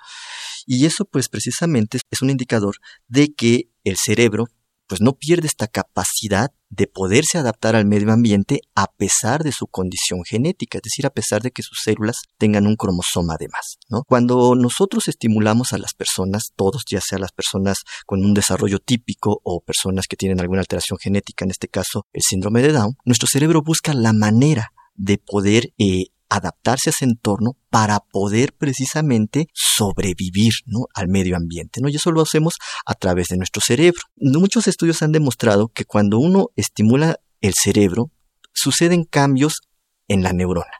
Y 0.65 0.86
eso 0.86 1.03
pues 1.03 1.27
precisamente 1.27 2.00
es 2.10 2.22
un 2.22 2.29
indicador 2.29 2.75
de 3.08 3.34
que 3.34 3.67
el 3.84 3.98
cerebro 3.98 4.46
pues 4.93 5.01
no 5.01 5.13
pierde 5.13 5.47
esta 5.47 5.65
capacidad 5.65 6.51
de 6.69 6.85
poderse 6.85 7.39
adaptar 7.39 7.75
al 7.75 7.88
medio 7.88 8.12
ambiente 8.13 8.62
a 8.75 8.85
pesar 8.85 9.41
de 9.41 9.51
su 9.51 9.65
condición 9.65 10.19
genética, 10.23 10.77
es 10.77 10.83
decir, 10.83 11.07
a 11.07 11.09
pesar 11.09 11.41
de 11.41 11.50
que 11.50 11.63
sus 11.63 11.79
células 11.83 12.17
tengan 12.38 12.67
un 12.67 12.75
cromosoma 12.75 13.38
de 13.39 13.47
más. 13.47 13.79
¿no? 13.89 14.03
Cuando 14.07 14.53
nosotros 14.53 15.07
estimulamos 15.07 15.73
a 15.73 15.79
las 15.79 15.95
personas, 15.95 16.51
todos, 16.55 16.83
ya 16.88 17.01
sea 17.01 17.17
las 17.17 17.31
personas 17.31 17.77
con 18.05 18.23
un 18.23 18.35
desarrollo 18.35 18.77
típico 18.77 19.41
o 19.43 19.62
personas 19.62 20.05
que 20.07 20.15
tienen 20.15 20.39
alguna 20.39 20.62
alteración 20.62 21.00
genética, 21.01 21.43
en 21.43 21.50
este 21.50 21.69
caso 21.69 22.05
el 22.13 22.21
síndrome 22.21 22.62
de 22.62 22.73
Down, 22.73 22.93
nuestro 23.03 23.27
cerebro 23.27 23.63
busca 23.63 23.95
la 23.95 24.13
manera 24.13 24.73
de 24.93 25.17
poder 25.17 25.73
eh, 25.79 26.09
adaptarse 26.34 26.90
a 26.90 26.92
ese 26.92 27.06
entorno 27.06 27.58
para 27.70 28.00
poder 28.00 28.54
precisamente 28.54 29.48
sobrevivir 29.54 30.54
al 30.96 31.08
medio 31.08 31.38
ambiente. 31.38 31.80
¿no? 31.82 31.90
Y 31.90 31.96
eso 31.96 32.12
lo 32.12 32.22
hacemos 32.22 32.54
a 32.86 32.96
través 32.96 33.28
de 33.28 33.38
nuestro 33.38 33.62
cerebro. 33.62 34.02
Muchos 34.16 34.68
estudios 34.68 35.02
han 35.04 35.12
demostrado 35.12 35.68
que 35.68 35.86
cuando 35.86 36.18
uno 36.18 36.48
estimula 36.56 37.20
el 37.42 37.54
cerebro, 37.54 38.12
suceden 38.54 39.04
cambios 39.04 39.62
en 40.08 40.24
la 40.24 40.34
neurona. 40.34 40.72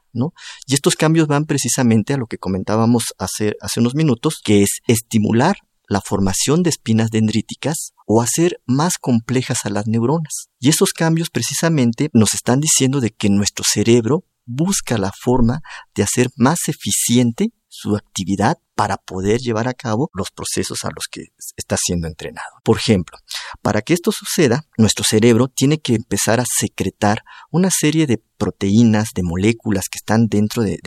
Y 0.68 0.74
estos 0.74 0.96
cambios 0.96 1.28
van 1.28 1.46
precisamente 1.46 2.14
a 2.14 2.18
lo 2.18 2.26
que 2.28 2.38
comentábamos 2.38 3.14
hace, 3.18 3.54
hace 3.62 3.80
unos 3.80 3.96
minutos, 3.96 4.40
que 4.44 4.64
es 4.64 4.80
estimular 4.88 5.56
la 5.88 6.02
formación 6.02 6.64
de 6.64 6.70
espinas 6.70 7.10
dendríticas 7.10 7.94
o 8.08 8.22
hacer 8.22 8.60
más 8.66 8.98
complejas 9.00 9.66
a 9.66 9.70
las 9.70 9.88
neuronas. 9.88 10.48
Y 10.60 10.70
esos 10.70 10.94
cambios 10.94 11.30
precisamente 11.30 12.10
nos 12.14 12.34
están 12.34 12.60
diciendo 12.60 13.02
de 13.02 13.12
que 13.12 13.30
nuestro 13.30 13.66
cerebro 13.68 14.24
busca 14.46 14.98
la 14.98 15.12
forma 15.12 15.62
de 15.96 16.04
hacer 16.04 16.30
más 16.36 16.60
eficiente 16.68 17.52
su 17.68 17.96
actividad 17.96 18.60
para 18.76 18.98
poder 18.98 19.40
llevar 19.40 19.68
a 19.68 19.74
cabo 19.74 20.10
los 20.14 20.30
procesos 20.30 20.86
a 20.86 20.90
los 20.90 21.06
que 21.10 21.26
está 21.58 21.76
siendo 21.84 22.08
entrenado. 22.08 22.52
Por 22.64 22.78
ejemplo, 22.78 23.18
para 23.62 23.82
que 23.82 23.94
esto 23.94 24.12
suceda, 24.12 24.66
nuestro 24.78 25.04
cerebro 25.04 25.48
tiene 25.48 25.80
que 25.80 25.96
empezar 25.96 26.40
a 26.40 26.46
secretar 26.60 27.24
una 27.52 27.70
serie 27.72 28.06
de 28.06 28.22
proteínas, 28.38 29.10
de 29.16 29.24
moléculas 29.24 29.86
que 29.90 29.98
están 29.98 30.28
dentro 30.28 30.62
de, 30.62 30.78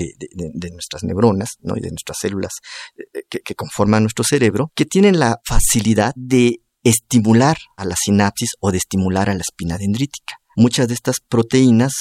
nuestras 0.73 1.03
neuronas 1.03 1.57
¿no? 1.61 1.77
y 1.77 1.81
de 1.81 1.91
nuestras 1.91 2.19
células 2.21 2.53
eh, 2.97 3.23
que, 3.29 3.41
que 3.41 3.55
conforman 3.55 4.05
nuestro 4.05 4.25
cerebro, 4.25 4.71
que 4.75 4.85
tienen 4.85 5.19
la 5.19 5.41
facilidad 5.45 6.13
de 6.15 6.61
estimular 6.85 7.57
a 7.77 7.85
la 7.85 7.97
sinapsis 7.97 8.51
o 8.61 8.71
de 8.71 8.79
estimular 8.79 9.29
a 9.29 9.35
la 9.35 9.41
espina 9.41 9.77
dendrítica. 9.77 10.37
Muchas 10.55 10.87
de 10.89 10.95
estas 10.95 11.17
proteínas 11.21 11.93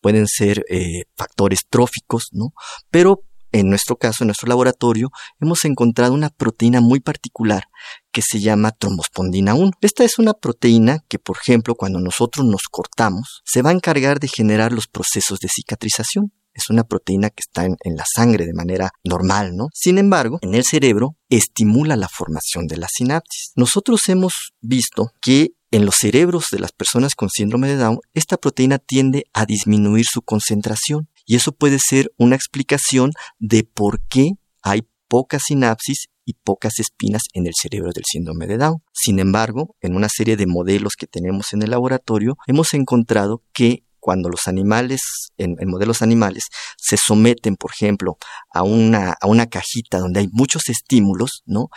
pueden 0.00 0.26
ser 0.26 0.64
eh, 0.68 1.04
factores 1.16 1.60
tróficos, 1.68 2.28
¿no? 2.32 2.52
Pero 2.90 3.22
en 3.52 3.68
nuestro 3.68 3.96
caso, 3.96 4.22
en 4.22 4.28
nuestro 4.28 4.48
laboratorio, 4.48 5.10
hemos 5.40 5.64
encontrado 5.64 6.12
una 6.12 6.30
proteína 6.30 6.80
muy 6.80 7.00
particular 7.00 7.64
que 8.12 8.20
se 8.22 8.40
llama 8.40 8.72
trombospondina 8.72 9.54
1. 9.54 9.70
Esta 9.80 10.04
es 10.04 10.18
una 10.18 10.34
proteína 10.34 11.04
que, 11.08 11.18
por 11.18 11.38
ejemplo, 11.40 11.74
cuando 11.74 12.00
nosotros 12.00 12.44
nos 12.44 12.62
cortamos, 12.70 13.42
se 13.44 13.62
va 13.62 13.70
a 13.70 13.74
encargar 13.74 14.20
de 14.20 14.28
generar 14.28 14.72
los 14.72 14.88
procesos 14.88 15.38
de 15.38 15.48
cicatrización. 15.48 16.32
Es 16.52 16.70
una 16.70 16.84
proteína 16.84 17.28
que 17.30 17.42
está 17.46 17.66
en, 17.66 17.76
en, 17.84 17.96
la 17.96 18.04
sangre 18.14 18.46
de 18.46 18.54
manera 18.54 18.90
normal, 19.04 19.54
¿no? 19.54 19.68
Sin 19.74 19.98
embargo, 19.98 20.38
en 20.40 20.54
el 20.54 20.64
cerebro 20.64 21.16
estimula 21.28 21.96
la 21.96 22.08
formación 22.08 22.66
de 22.66 22.78
la 22.78 22.88
sinapsis. 22.90 23.52
Nosotros 23.56 24.00
hemos 24.08 24.32
visto 24.60 25.10
que 25.20 25.55
en 25.70 25.84
los 25.84 25.96
cerebros 25.96 26.46
de 26.52 26.58
las 26.58 26.72
personas 26.72 27.14
con 27.14 27.28
síndrome 27.28 27.68
de 27.68 27.76
Down, 27.76 27.98
esta 28.14 28.36
proteína 28.36 28.78
tiende 28.78 29.24
a 29.32 29.46
disminuir 29.46 30.04
su 30.08 30.22
concentración 30.22 31.08
y 31.24 31.36
eso 31.36 31.52
puede 31.52 31.78
ser 31.78 32.12
una 32.16 32.36
explicación 32.36 33.12
de 33.38 33.64
por 33.64 34.00
qué 34.08 34.30
hay 34.62 34.82
pocas 35.08 35.42
sinapsis 35.46 36.06
y 36.24 36.34
pocas 36.34 36.78
espinas 36.78 37.22
en 37.34 37.46
el 37.46 37.52
cerebro 37.54 37.90
del 37.94 38.04
síndrome 38.04 38.46
de 38.46 38.58
Down. 38.58 38.82
Sin 38.92 39.18
embargo, 39.20 39.76
en 39.80 39.94
una 39.94 40.08
serie 40.08 40.36
de 40.36 40.46
modelos 40.46 40.94
que 40.98 41.06
tenemos 41.06 41.52
en 41.52 41.62
el 41.62 41.70
laboratorio, 41.70 42.36
hemos 42.46 42.74
encontrado 42.74 43.42
que 43.52 43.84
cuando 44.06 44.28
los 44.28 44.46
animales, 44.46 45.00
en, 45.36 45.56
modelos 45.66 46.00
animales, 46.00 46.44
se 46.78 46.96
someten, 46.96 47.56
por 47.56 47.72
ejemplo, 47.72 48.18
a 48.54 48.62
una, 48.62 49.16
a 49.20 49.26
una 49.26 49.46
cajita 49.46 49.98
donde 49.98 50.20
hay 50.20 50.28
muchos 50.30 50.68
estímulos, 50.68 51.42
¿no? 51.44 51.70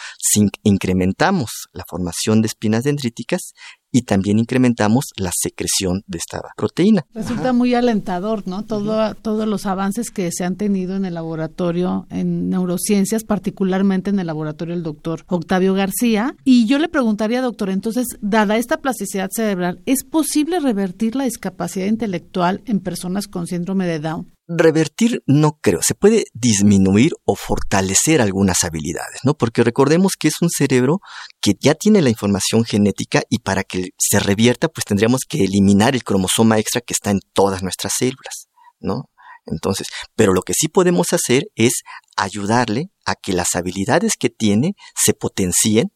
Incrementamos 0.62 1.50
la 1.74 1.86
formación 1.90 2.44
de 2.44 2.48
espinas 2.50 2.84
dendríticas 2.84 3.54
y 3.92 4.04
también 4.04 4.40
incrementamos 4.40 5.06
la 5.18 5.32
secreción 5.34 6.04
de 6.08 6.18
esta 6.20 6.42
proteína. 6.56 7.06
Resulta 7.14 7.54
muy 7.54 7.74
alentador, 7.74 8.48
¿no? 8.48 8.64
Todo, 8.64 9.16
Todos 9.16 9.48
los 9.48 9.66
avances 9.66 10.12
que 10.12 10.32
se 10.32 10.44
han 10.44 10.56
tenido 10.56 10.96
en 10.96 11.06
el 11.06 11.14
laboratorio 11.14 12.06
en 12.10 12.50
neurociencias, 12.50 13.24
particularmente 13.24 14.10
en 14.10 14.20
el 14.20 14.28
laboratorio 14.28 14.76
del 14.76 14.84
doctor 14.84 15.24
Octavio 15.28 15.74
García. 15.74 16.36
Y 16.44 16.68
yo 16.68 16.80
le 16.80 16.90
preguntaría, 16.90 17.42
doctor, 17.42 17.70
entonces, 17.70 18.08
dada 18.22 18.58
esta 18.58 18.78
plasticidad 18.78 19.30
cerebral, 19.32 19.82
¿es 19.86 20.04
posible 20.04 20.60
revertir 20.60 21.16
la 21.16 21.24
discapacidad 21.24 21.88
intelectual 21.88 22.62
en 22.66 22.80
personas 22.80 23.28
con 23.28 23.48
síndrome 23.48 23.86
de 23.86 24.00
Down? 24.00 24.28
Revertir 24.50 25.22
no 25.28 25.60
creo, 25.62 25.82
se 25.84 25.94
puede 25.94 26.26
disminuir 26.34 27.14
o 27.24 27.36
fortalecer 27.36 28.20
algunas 28.20 28.64
habilidades, 28.64 29.20
¿no? 29.24 29.36
Porque 29.36 29.64
recordemos 29.64 30.14
que 30.20 30.28
es 30.28 30.42
un 30.42 30.50
cerebro 30.50 31.02
que 31.40 31.54
ya 31.60 31.76
tiene 31.76 32.02
la 32.02 32.10
información 32.10 32.66
genética 32.66 33.22
y 33.30 33.40
para 33.40 33.64
que 33.64 33.90
se 34.00 34.20
revierta 34.20 34.68
pues 34.68 34.86
tendríamos 34.86 35.22
que 35.30 35.44
eliminar 35.44 35.94
el 35.94 36.04
cromosoma 36.04 36.58
extra 36.58 36.82
que 36.82 36.94
está 36.94 37.12
en 37.12 37.20
todas 37.34 37.62
nuestras 37.62 37.94
células, 37.98 38.50
¿no? 38.80 39.10
Entonces, 39.46 39.88
pero 40.16 40.34
lo 40.34 40.42
que 40.42 40.54
sí 40.54 40.68
podemos 40.68 41.14
hacer 41.14 41.44
es 41.56 41.84
ayudarle 42.18 42.90
a 43.06 43.16
que 43.16 43.34
las 43.34 43.54
habilidades 43.54 44.14
que 44.20 44.30
tiene 44.30 44.74
se 44.96 45.14
potencien 45.14 45.92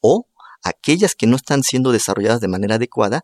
o 0.00 0.28
aquellas 0.62 1.14
que 1.16 1.26
no 1.26 1.36
están 1.36 1.62
siendo 1.62 1.90
desarrolladas 1.90 2.40
de 2.40 2.48
manera 2.48 2.76
adecuada 2.76 3.22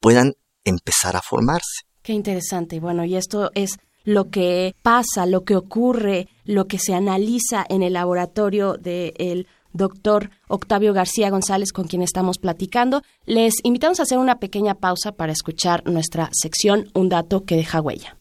puedan 0.00 0.34
empezar 0.64 1.16
a 1.16 1.22
formarse. 1.22 1.86
Qué 2.02 2.12
interesante. 2.12 2.80
Bueno, 2.80 3.04
y 3.04 3.16
esto 3.16 3.50
es 3.54 3.76
lo 4.06 4.30
que 4.30 4.74
pasa, 4.82 5.26
lo 5.26 5.44
que 5.44 5.56
ocurre, 5.56 6.28
lo 6.46 6.66
que 6.66 6.78
se 6.78 6.94
analiza 6.94 7.66
en 7.68 7.82
el 7.82 7.92
laboratorio 7.92 8.74
del 8.74 9.46
doctor 9.72 10.30
Octavio 10.48 10.94
García 10.94 11.28
González, 11.28 11.72
con 11.72 11.86
quien 11.86 12.00
estamos 12.02 12.38
platicando. 12.38 13.02
Les 13.26 13.54
invitamos 13.64 14.00
a 14.00 14.04
hacer 14.04 14.18
una 14.18 14.38
pequeña 14.38 14.76
pausa 14.76 15.12
para 15.12 15.32
escuchar 15.32 15.84
nuestra 15.86 16.30
sección 16.32 16.88
Un 16.94 17.10
dato 17.10 17.44
que 17.44 17.56
deja 17.56 17.82
huella. 17.82 18.16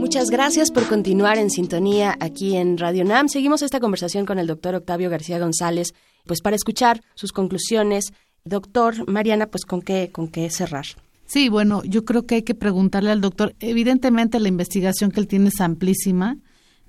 Muchas 0.00 0.30
gracias 0.30 0.72
por 0.72 0.88
continuar 0.88 1.38
en 1.38 1.50
sintonía 1.50 2.16
aquí 2.18 2.56
en 2.56 2.78
Radio 2.78 3.04
UNAM. 3.04 3.28
Seguimos 3.28 3.62
esta 3.62 3.78
conversación 3.78 4.26
con 4.26 4.38
el 4.40 4.46
doctor 4.48 4.74
Octavio 4.74 5.10
García 5.10 5.38
González, 5.38 5.94
pues 6.26 6.40
para 6.40 6.56
escuchar 6.56 7.02
sus 7.14 7.30
conclusiones. 7.32 8.12
Doctor 8.44 9.08
Mariana, 9.08 9.46
pues 9.46 9.64
con 9.64 9.82
qué, 9.82 10.08
con 10.10 10.26
qué 10.26 10.50
cerrar. 10.50 10.86
Sí, 11.26 11.48
bueno, 11.48 11.82
yo 11.84 12.04
creo 12.04 12.26
que 12.26 12.36
hay 12.36 12.42
que 12.42 12.54
preguntarle 12.56 13.10
al 13.10 13.20
doctor. 13.20 13.54
Evidentemente 13.60 14.40
la 14.40 14.48
investigación 14.48 15.12
que 15.12 15.20
él 15.20 15.28
tiene 15.28 15.48
es 15.48 15.60
amplísima 15.60 16.38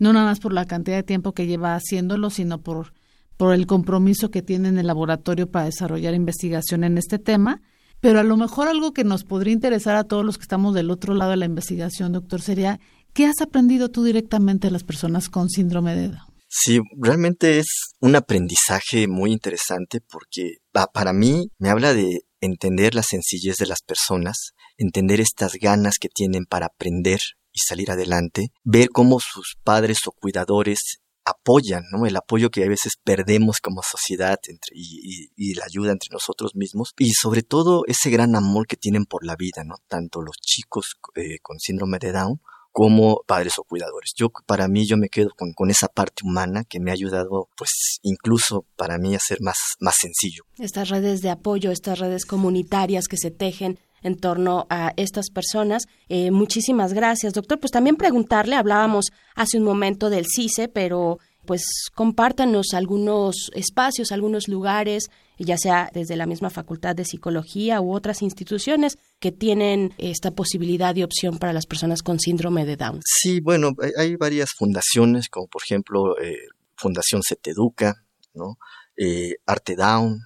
no 0.02 0.14
nada 0.14 0.26
más 0.26 0.40
por 0.40 0.52
la 0.52 0.66
cantidad 0.66 0.98
de 0.98 1.04
tiempo 1.04 1.34
que 1.34 1.46
lleva 1.46 1.76
haciéndolo, 1.76 2.32
sino 2.32 2.60
por, 2.60 2.92
por 3.38 3.54
el 3.54 3.68
compromiso 3.68 4.32
que 4.32 4.42
tiene 4.42 4.70
en 4.70 4.80
el 4.80 4.88
laboratorio 4.88 5.52
para 5.52 5.66
desarrollar 5.66 6.16
investigación 6.16 6.84
en 6.84 6.98
este 6.98 7.20
tema. 7.20 7.62
Pero 8.00 8.20
a 8.20 8.24
lo 8.24 8.36
mejor 8.36 8.68
algo 8.68 8.94
que 8.94 9.04
nos 9.04 9.24
podría 9.24 9.54
interesar 9.54 9.96
a 9.96 10.06
todos 10.06 10.26
los 10.26 10.40
que 10.40 10.42
estamos 10.42 10.74
del 10.74 10.90
otro 10.90 11.14
lado 11.14 11.30
de 11.30 11.38
la 11.38 11.46
investigación, 11.46 12.14
doctor, 12.14 12.42
sería, 12.42 12.80
¿qué 13.14 13.26
has 13.26 13.42
aprendido 13.42 13.90
tú 13.90 14.04
directamente 14.04 14.68
de 14.68 14.72
las 14.72 14.84
personas 14.84 15.30
con 15.30 15.50
síndrome 15.50 15.96
de 15.96 16.10
Down? 16.10 16.32
Sí, 16.54 16.80
realmente 17.00 17.60
es 17.60 17.68
un 18.02 18.16
aprendizaje 18.18 19.08
muy 19.08 19.32
interesante 19.32 20.02
porque 20.02 20.58
para 20.92 21.14
mí 21.14 21.48
me 21.58 21.70
habla 21.70 21.94
de 21.94 22.26
entender 22.42 22.94
la 22.94 23.04
sencillez 23.04 23.56
de 23.56 23.68
las 23.68 23.82
personas, 23.82 24.52
entender 24.78 25.22
estas 25.22 25.54
ganas 25.54 25.96
que 25.98 26.10
tienen 26.10 26.46
para 26.46 26.66
aprender 26.66 27.20
y 27.54 27.60
salir 27.60 27.90
adelante, 27.90 28.50
ver 28.64 28.90
cómo 28.90 29.20
sus 29.22 29.56
padres 29.64 30.00
o 30.08 30.12
cuidadores 30.12 31.00
apoyan. 31.24 31.84
El 32.06 32.18
apoyo 32.18 32.50
que 32.50 32.66
a 32.66 32.70
veces 32.70 32.94
perdemos 33.02 33.58
como 33.62 33.82
sociedad 33.82 34.38
y, 34.74 35.54
la 35.56 35.66
ayuda 35.66 35.92
entre 35.92 36.10
nosotros 36.12 36.52
mismos 36.56 36.92
y 36.98 37.12
sobre 37.14 37.44
todo 37.44 37.84
ese 37.88 38.10
gran 38.10 38.36
amor 38.36 38.68
que 38.68 38.76
tienen 38.76 39.06
por 39.06 39.26
la 39.26 39.36
vida, 39.36 39.64
¿no? 39.64 39.76
Tanto 39.88 40.22
los 40.22 40.36
chicos 40.42 40.96
eh, 41.16 41.40
con 41.42 41.60
síndrome 41.60 42.00
de 42.00 42.12
Down 42.12 42.42
como 42.72 43.22
padres 43.28 43.54
o 43.58 43.64
cuidadores. 43.64 44.12
Yo, 44.16 44.30
para 44.46 44.68
mí, 44.68 44.86
yo 44.88 44.98
me 44.98 45.10
quedo 45.10 45.30
con, 45.38 45.54
con, 45.54 45.70
esa 45.70 45.88
parte 45.88 46.24
humana 46.24 46.64
que 46.68 46.80
me 46.80 46.92
ha 46.92 46.94
ayudado, 46.94 47.50
pues, 47.58 48.00
incluso 48.02 48.66
para 48.76 48.98
mí 48.98 49.16
a 49.16 49.20
ser 49.20 49.40
más, 49.42 49.58
más 49.80 49.96
sencillo. 50.00 50.44
Estas 50.58 50.90
redes 50.90 51.22
de 51.22 51.30
apoyo, 51.30 51.72
estas 51.72 52.00
redes 52.00 52.26
comunitarias 52.26 53.08
que 53.08 53.18
se 53.18 53.32
tejen 53.32 53.80
en 54.04 54.18
torno 54.18 54.66
a 54.70 54.94
estas 54.98 55.30
personas. 55.30 55.84
Eh, 56.10 56.32
muchísimas 56.32 56.94
gracias, 56.94 57.34
doctor. 57.34 57.60
Pues 57.60 57.72
también 57.72 57.96
preguntarle, 57.96 58.56
hablábamos 58.56 59.12
hace 59.36 59.58
un 59.58 59.64
momento 59.64 60.10
del 60.10 60.26
CICE, 60.26 60.68
pero 60.68 61.20
pues 61.46 61.64
compártanos 61.96 62.74
algunos 62.74 63.52
espacios, 63.54 64.12
algunos 64.12 64.48
lugares, 64.48 65.10
ya 65.38 65.58
sea 65.58 65.90
desde 65.94 66.16
la 66.16 66.26
misma 66.26 66.50
Facultad 66.50 66.96
de 66.96 67.06
Psicología 67.06 67.82
u 67.82 67.94
otras 67.94 68.22
instituciones 68.22 68.98
que 69.20 69.32
tienen 69.32 69.94
esta 69.98 70.32
posibilidad 70.32 70.94
de 70.94 71.04
opción 71.04 71.38
para 71.38 71.54
las 71.54 71.66
personas 71.66 72.04
con 72.04 72.20
síndrome 72.20 72.66
de 72.66 72.78
Down. 72.78 73.02
Sí, 73.06 73.40
bueno, 73.40 73.72
hay 73.98 74.16
varias 74.16 74.50
fundaciones, 74.58 75.30
como 75.30 75.48
por 75.48 75.62
ejemplo 75.64 76.20
eh, 76.20 76.38
Fundación 76.76 77.22
Seteduca, 77.24 78.04
¿no? 78.34 78.58
Eh, 78.98 79.36
Arte 79.46 79.76
Down, 79.76 80.20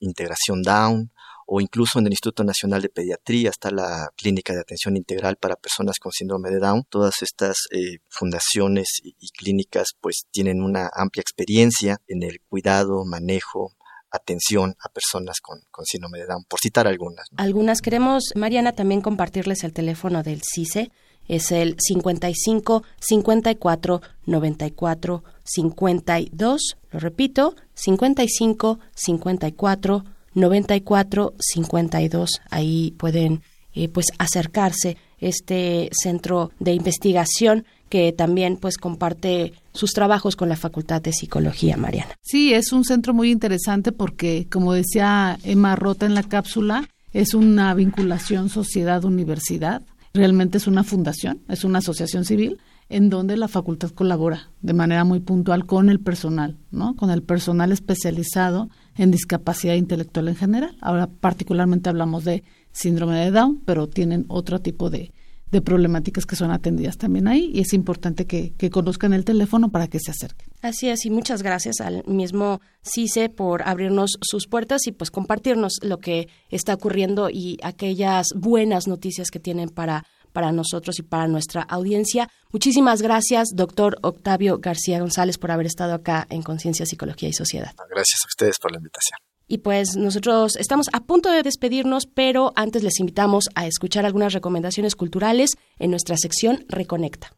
Integración 0.00 0.62
Down, 0.62 1.10
o 1.46 1.60
incluso 1.60 1.98
en 1.98 2.06
el 2.06 2.12
Instituto 2.12 2.44
Nacional 2.44 2.82
de 2.82 2.88
Pediatría 2.88 3.50
está 3.50 3.70
la 3.70 4.08
Clínica 4.16 4.54
de 4.54 4.60
Atención 4.60 4.96
Integral 4.96 5.36
para 5.36 5.56
Personas 5.56 5.98
con 5.98 6.12
Síndrome 6.12 6.50
de 6.50 6.58
Down. 6.58 6.84
Todas 6.88 7.22
estas 7.22 7.56
eh, 7.70 7.98
fundaciones 8.08 9.00
y, 9.02 9.28
clínicas 9.30 9.94
pues 10.00 10.26
tienen 10.30 10.62
una 10.62 10.90
amplia 10.94 11.20
experiencia 11.20 11.98
en 12.06 12.22
el 12.22 12.40
cuidado, 12.48 13.04
manejo, 13.04 13.72
atención 14.14 14.76
a 14.80 14.88
personas 14.88 15.40
con, 15.40 15.60
síndrome 15.84 16.18
de 16.18 16.26
Down, 16.26 16.44
por 16.44 16.60
citar 16.60 16.86
algunas. 16.86 17.26
Algunas 17.36 17.80
queremos, 17.80 18.32
Mariana, 18.36 18.72
también 18.72 19.00
compartirles 19.00 19.64
el 19.64 19.72
teléfono 19.72 20.22
del 20.22 20.42
CICE. 20.42 20.90
Es 21.26 21.52
el 21.52 21.76
55 21.80 22.84
54 23.00 24.02
94 24.26 25.24
52. 25.42 26.76
Lo 26.90 27.00
repito, 27.00 27.56
55 27.74 28.78
54 28.94 30.04
94 30.34 31.34
52. 31.38 32.30
Ahí 32.50 32.90
pueden 32.98 33.42
eh, 33.74 33.88
pues 33.88 34.06
acercarse 34.18 34.96
este 35.18 35.88
centro 35.92 36.50
de 36.60 36.72
investigación 36.74 37.64
que 37.88 38.12
también 38.12 38.56
pues 38.56 38.76
comparte 38.76 39.54
sus 39.74 39.92
trabajos 39.92 40.36
con 40.36 40.48
la 40.48 40.56
Facultad 40.56 41.02
de 41.02 41.12
Psicología, 41.12 41.76
Mariana. 41.76 42.14
Sí, 42.22 42.54
es 42.54 42.72
un 42.72 42.84
centro 42.84 43.12
muy 43.12 43.30
interesante 43.30 43.92
porque, 43.92 44.46
como 44.50 44.72
decía 44.72 45.38
Emma 45.42 45.76
Rota 45.76 46.06
en 46.06 46.14
la 46.14 46.22
cápsula, 46.22 46.88
es 47.12 47.34
una 47.34 47.74
vinculación 47.74 48.48
sociedad-universidad. 48.48 49.82
Realmente 50.14 50.58
es 50.58 50.66
una 50.66 50.84
fundación, 50.84 51.40
es 51.48 51.64
una 51.64 51.78
asociación 51.78 52.24
civil 52.24 52.58
en 52.88 53.08
donde 53.08 53.36
la 53.36 53.48
facultad 53.48 53.90
colabora 53.90 54.50
de 54.60 54.74
manera 54.74 55.04
muy 55.04 55.20
puntual 55.20 55.66
con 55.66 55.88
el 55.88 56.00
personal, 56.00 56.58
¿no? 56.70 56.94
Con 56.96 57.10
el 57.10 57.22
personal 57.22 57.72
especializado 57.72 58.68
en 58.96 59.10
discapacidad 59.10 59.74
intelectual 59.74 60.28
en 60.28 60.36
general. 60.36 60.76
Ahora 60.80 61.08
particularmente 61.08 61.88
hablamos 61.88 62.24
de 62.24 62.44
síndrome 62.72 63.18
de 63.18 63.30
Down, 63.30 63.62
pero 63.64 63.88
tienen 63.88 64.26
otro 64.28 64.60
tipo 64.60 64.90
de, 64.90 65.12
de 65.54 65.62
problemáticas 65.62 66.26
que 66.26 66.34
son 66.34 66.50
atendidas 66.50 66.98
también 66.98 67.28
ahí 67.28 67.50
y 67.54 67.60
es 67.60 67.72
importante 67.72 68.26
que, 68.26 68.52
que, 68.58 68.70
conozcan 68.70 69.12
el 69.12 69.24
teléfono 69.24 69.70
para 69.70 69.86
que 69.86 70.00
se 70.00 70.10
acerquen. 70.10 70.48
Así 70.62 70.88
es, 70.88 71.06
y 71.06 71.10
muchas 71.10 71.42
gracias 71.42 71.80
al 71.80 72.02
mismo 72.06 72.60
CICE 72.82 73.28
por 73.28 73.62
abrirnos 73.62 74.18
sus 74.20 74.48
puertas 74.48 74.86
y 74.88 74.92
pues 74.92 75.12
compartirnos 75.12 75.74
lo 75.82 75.98
que 75.98 76.28
está 76.50 76.74
ocurriendo 76.74 77.30
y 77.30 77.58
aquellas 77.62 78.26
buenas 78.34 78.88
noticias 78.88 79.30
que 79.30 79.38
tienen 79.38 79.68
para 79.68 80.04
para 80.32 80.50
nosotros 80.50 80.98
y 80.98 81.02
para 81.02 81.28
nuestra 81.28 81.62
audiencia. 81.62 82.28
Muchísimas 82.50 83.00
gracias, 83.02 83.50
doctor 83.54 83.98
Octavio 84.02 84.58
García 84.58 84.98
González, 84.98 85.38
por 85.38 85.52
haber 85.52 85.66
estado 85.66 85.94
acá 85.94 86.26
en 86.28 86.42
Conciencia, 86.42 86.86
Psicología 86.86 87.28
y 87.28 87.32
Sociedad. 87.32 87.72
Gracias 87.88 88.20
a 88.24 88.26
ustedes 88.26 88.58
por 88.58 88.72
la 88.72 88.78
invitación. 88.78 89.16
Y 89.46 89.58
pues 89.58 89.96
nosotros 89.96 90.56
estamos 90.56 90.86
a 90.92 91.00
punto 91.00 91.30
de 91.30 91.42
despedirnos, 91.42 92.06
pero 92.06 92.52
antes 92.56 92.82
les 92.82 92.98
invitamos 93.00 93.48
a 93.54 93.66
escuchar 93.66 94.06
algunas 94.06 94.32
recomendaciones 94.32 94.96
culturales 94.96 95.56
en 95.78 95.90
nuestra 95.90 96.16
sección 96.16 96.64
Reconecta. 96.68 97.32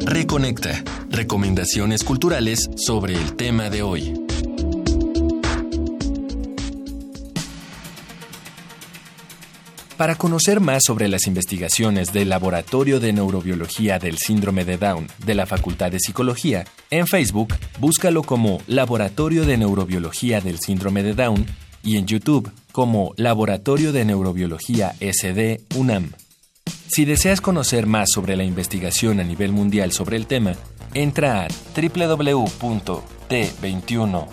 Reconecta. 0.00 0.84
Recomendaciones 1.10 2.04
culturales 2.04 2.70
sobre 2.76 3.14
el 3.14 3.34
tema 3.36 3.70
de 3.70 3.82
hoy. 3.82 4.25
Para 9.96 10.16
conocer 10.16 10.60
más 10.60 10.82
sobre 10.84 11.08
las 11.08 11.26
investigaciones 11.26 12.12
del 12.12 12.28
Laboratorio 12.28 13.00
de 13.00 13.12
Neurobiología 13.12 13.98
del 13.98 14.18
Síndrome 14.18 14.64
de 14.64 14.76
Down 14.76 15.06
de 15.24 15.34
la 15.34 15.46
Facultad 15.46 15.90
de 15.90 16.00
Psicología, 16.00 16.66
en 16.90 17.06
Facebook 17.06 17.54
búscalo 17.80 18.22
como 18.22 18.60
Laboratorio 18.66 19.46
de 19.46 19.56
Neurobiología 19.56 20.40
del 20.40 20.58
Síndrome 20.58 21.02
de 21.02 21.14
Down 21.14 21.46
y 21.82 21.96
en 21.96 22.06
YouTube 22.06 22.50
como 22.72 23.14
Laboratorio 23.16 23.92
de 23.92 24.04
Neurobiología 24.04 24.94
SD 25.00 25.62
UNAM. 25.76 26.12
Si 26.88 27.04
deseas 27.04 27.40
conocer 27.40 27.86
más 27.86 28.08
sobre 28.12 28.36
la 28.36 28.44
investigación 28.44 29.18
a 29.20 29.24
nivel 29.24 29.52
mundial 29.52 29.92
sobre 29.92 30.16
el 30.16 30.26
tema, 30.26 30.54
entra 30.94 31.44
a 31.44 31.48
www 31.74 33.16
t21rs.org. 33.28 34.26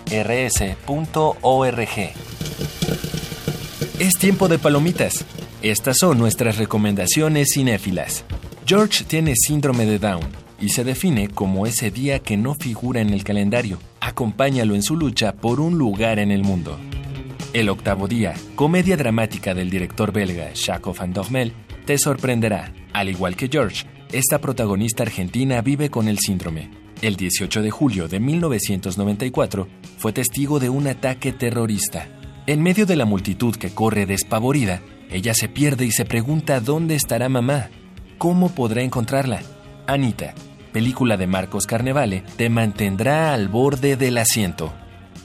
Es 3.98 4.14
tiempo 4.18 4.48
de 4.48 4.58
palomitas. 4.58 5.24
Estas 5.64 5.96
son 5.96 6.18
nuestras 6.18 6.58
recomendaciones 6.58 7.48
cinéfilas. 7.54 8.26
George 8.66 9.02
tiene 9.04 9.32
síndrome 9.34 9.86
de 9.86 9.98
Down 9.98 10.26
y 10.60 10.68
se 10.68 10.84
define 10.84 11.28
como 11.28 11.66
ese 11.66 11.90
día 11.90 12.18
que 12.18 12.36
no 12.36 12.54
figura 12.54 13.00
en 13.00 13.14
el 13.14 13.24
calendario. 13.24 13.78
Acompáñalo 13.98 14.74
en 14.74 14.82
su 14.82 14.94
lucha 14.94 15.32
por 15.32 15.60
un 15.60 15.78
lugar 15.78 16.18
en 16.18 16.32
el 16.32 16.42
mundo. 16.42 16.78
El 17.54 17.70
octavo 17.70 18.08
día, 18.08 18.34
comedia 18.56 18.98
dramática 18.98 19.54
del 19.54 19.70
director 19.70 20.12
belga 20.12 20.52
Jacques 20.52 20.98
Van 20.98 21.14
Dormel, 21.14 21.54
te 21.86 21.96
sorprenderá. 21.96 22.70
Al 22.92 23.08
igual 23.08 23.34
que 23.34 23.48
George, 23.48 23.86
esta 24.12 24.42
protagonista 24.42 25.02
argentina 25.02 25.62
vive 25.62 25.88
con 25.88 26.08
el 26.08 26.18
síndrome. 26.18 26.68
El 27.00 27.16
18 27.16 27.62
de 27.62 27.70
julio 27.70 28.06
de 28.06 28.20
1994 28.20 29.66
fue 29.96 30.12
testigo 30.12 30.60
de 30.60 30.68
un 30.68 30.88
ataque 30.88 31.32
terrorista. 31.32 32.06
En 32.46 32.62
medio 32.62 32.84
de 32.84 32.96
la 32.96 33.06
multitud 33.06 33.56
que 33.56 33.70
corre 33.70 34.04
despavorida, 34.04 34.82
ella 35.14 35.32
se 35.32 35.48
pierde 35.48 35.86
y 35.86 35.92
se 35.92 36.04
pregunta 36.04 36.58
dónde 36.58 36.96
estará 36.96 37.28
mamá. 37.28 37.68
¿Cómo 38.18 38.52
podrá 38.52 38.82
encontrarla? 38.82 39.42
Anita, 39.86 40.34
película 40.72 41.16
de 41.16 41.28
Marcos 41.28 41.68
Carnevale, 41.68 42.24
te 42.36 42.48
mantendrá 42.48 43.32
al 43.32 43.46
borde 43.46 43.96
del 43.96 44.18
asiento. 44.18 44.72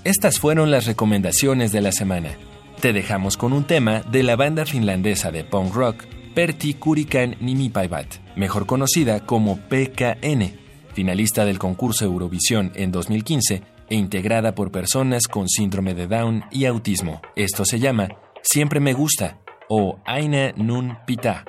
Estas 0.04 0.38
fueron 0.38 0.70
las 0.70 0.86
recomendaciones 0.86 1.72
de 1.72 1.82
la 1.82 1.92
semana. 1.92 2.38
Te 2.80 2.94
dejamos 2.94 3.36
con 3.36 3.52
un 3.52 3.64
tema 3.64 4.02
de 4.02 4.22
la 4.22 4.36
banda 4.36 4.68
finlandesa 4.68 5.32
de 5.32 5.44
punk 5.44 5.74
rock 5.74 6.06
Pertti 6.36 6.76
Kurikan 6.76 7.36
Nimipaivat, 7.40 8.18
mejor 8.36 8.68
conocida 8.68 9.26
como 9.26 9.58
PKN, 9.58 10.54
finalista 10.94 11.46
del 11.46 11.58
concurso 11.58 12.06
Eurovisión 12.06 12.72
en 12.76 12.92
2015 12.92 13.64
e 13.90 13.96
integrada 13.96 14.54
por 14.54 14.72
personas 14.72 15.24
con 15.28 15.50
síndrome 15.50 15.96
de 15.96 16.06
Down 16.06 16.46
y 16.52 16.66
autismo. 16.66 17.22
Esto 17.36 17.66
se 17.66 17.80
llama 17.80 18.08
Siempre 18.44 18.80
me 18.80 18.94
gusta 18.94 19.40
O 19.72 20.00
eine 20.04 20.52
nun 20.58 20.98
bitte. 21.06 21.46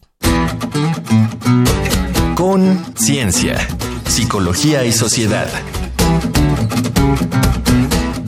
Conciencia, 2.37 3.59
Psicología 4.07 4.85
y 4.85 4.93
Sociedad. 4.93 5.49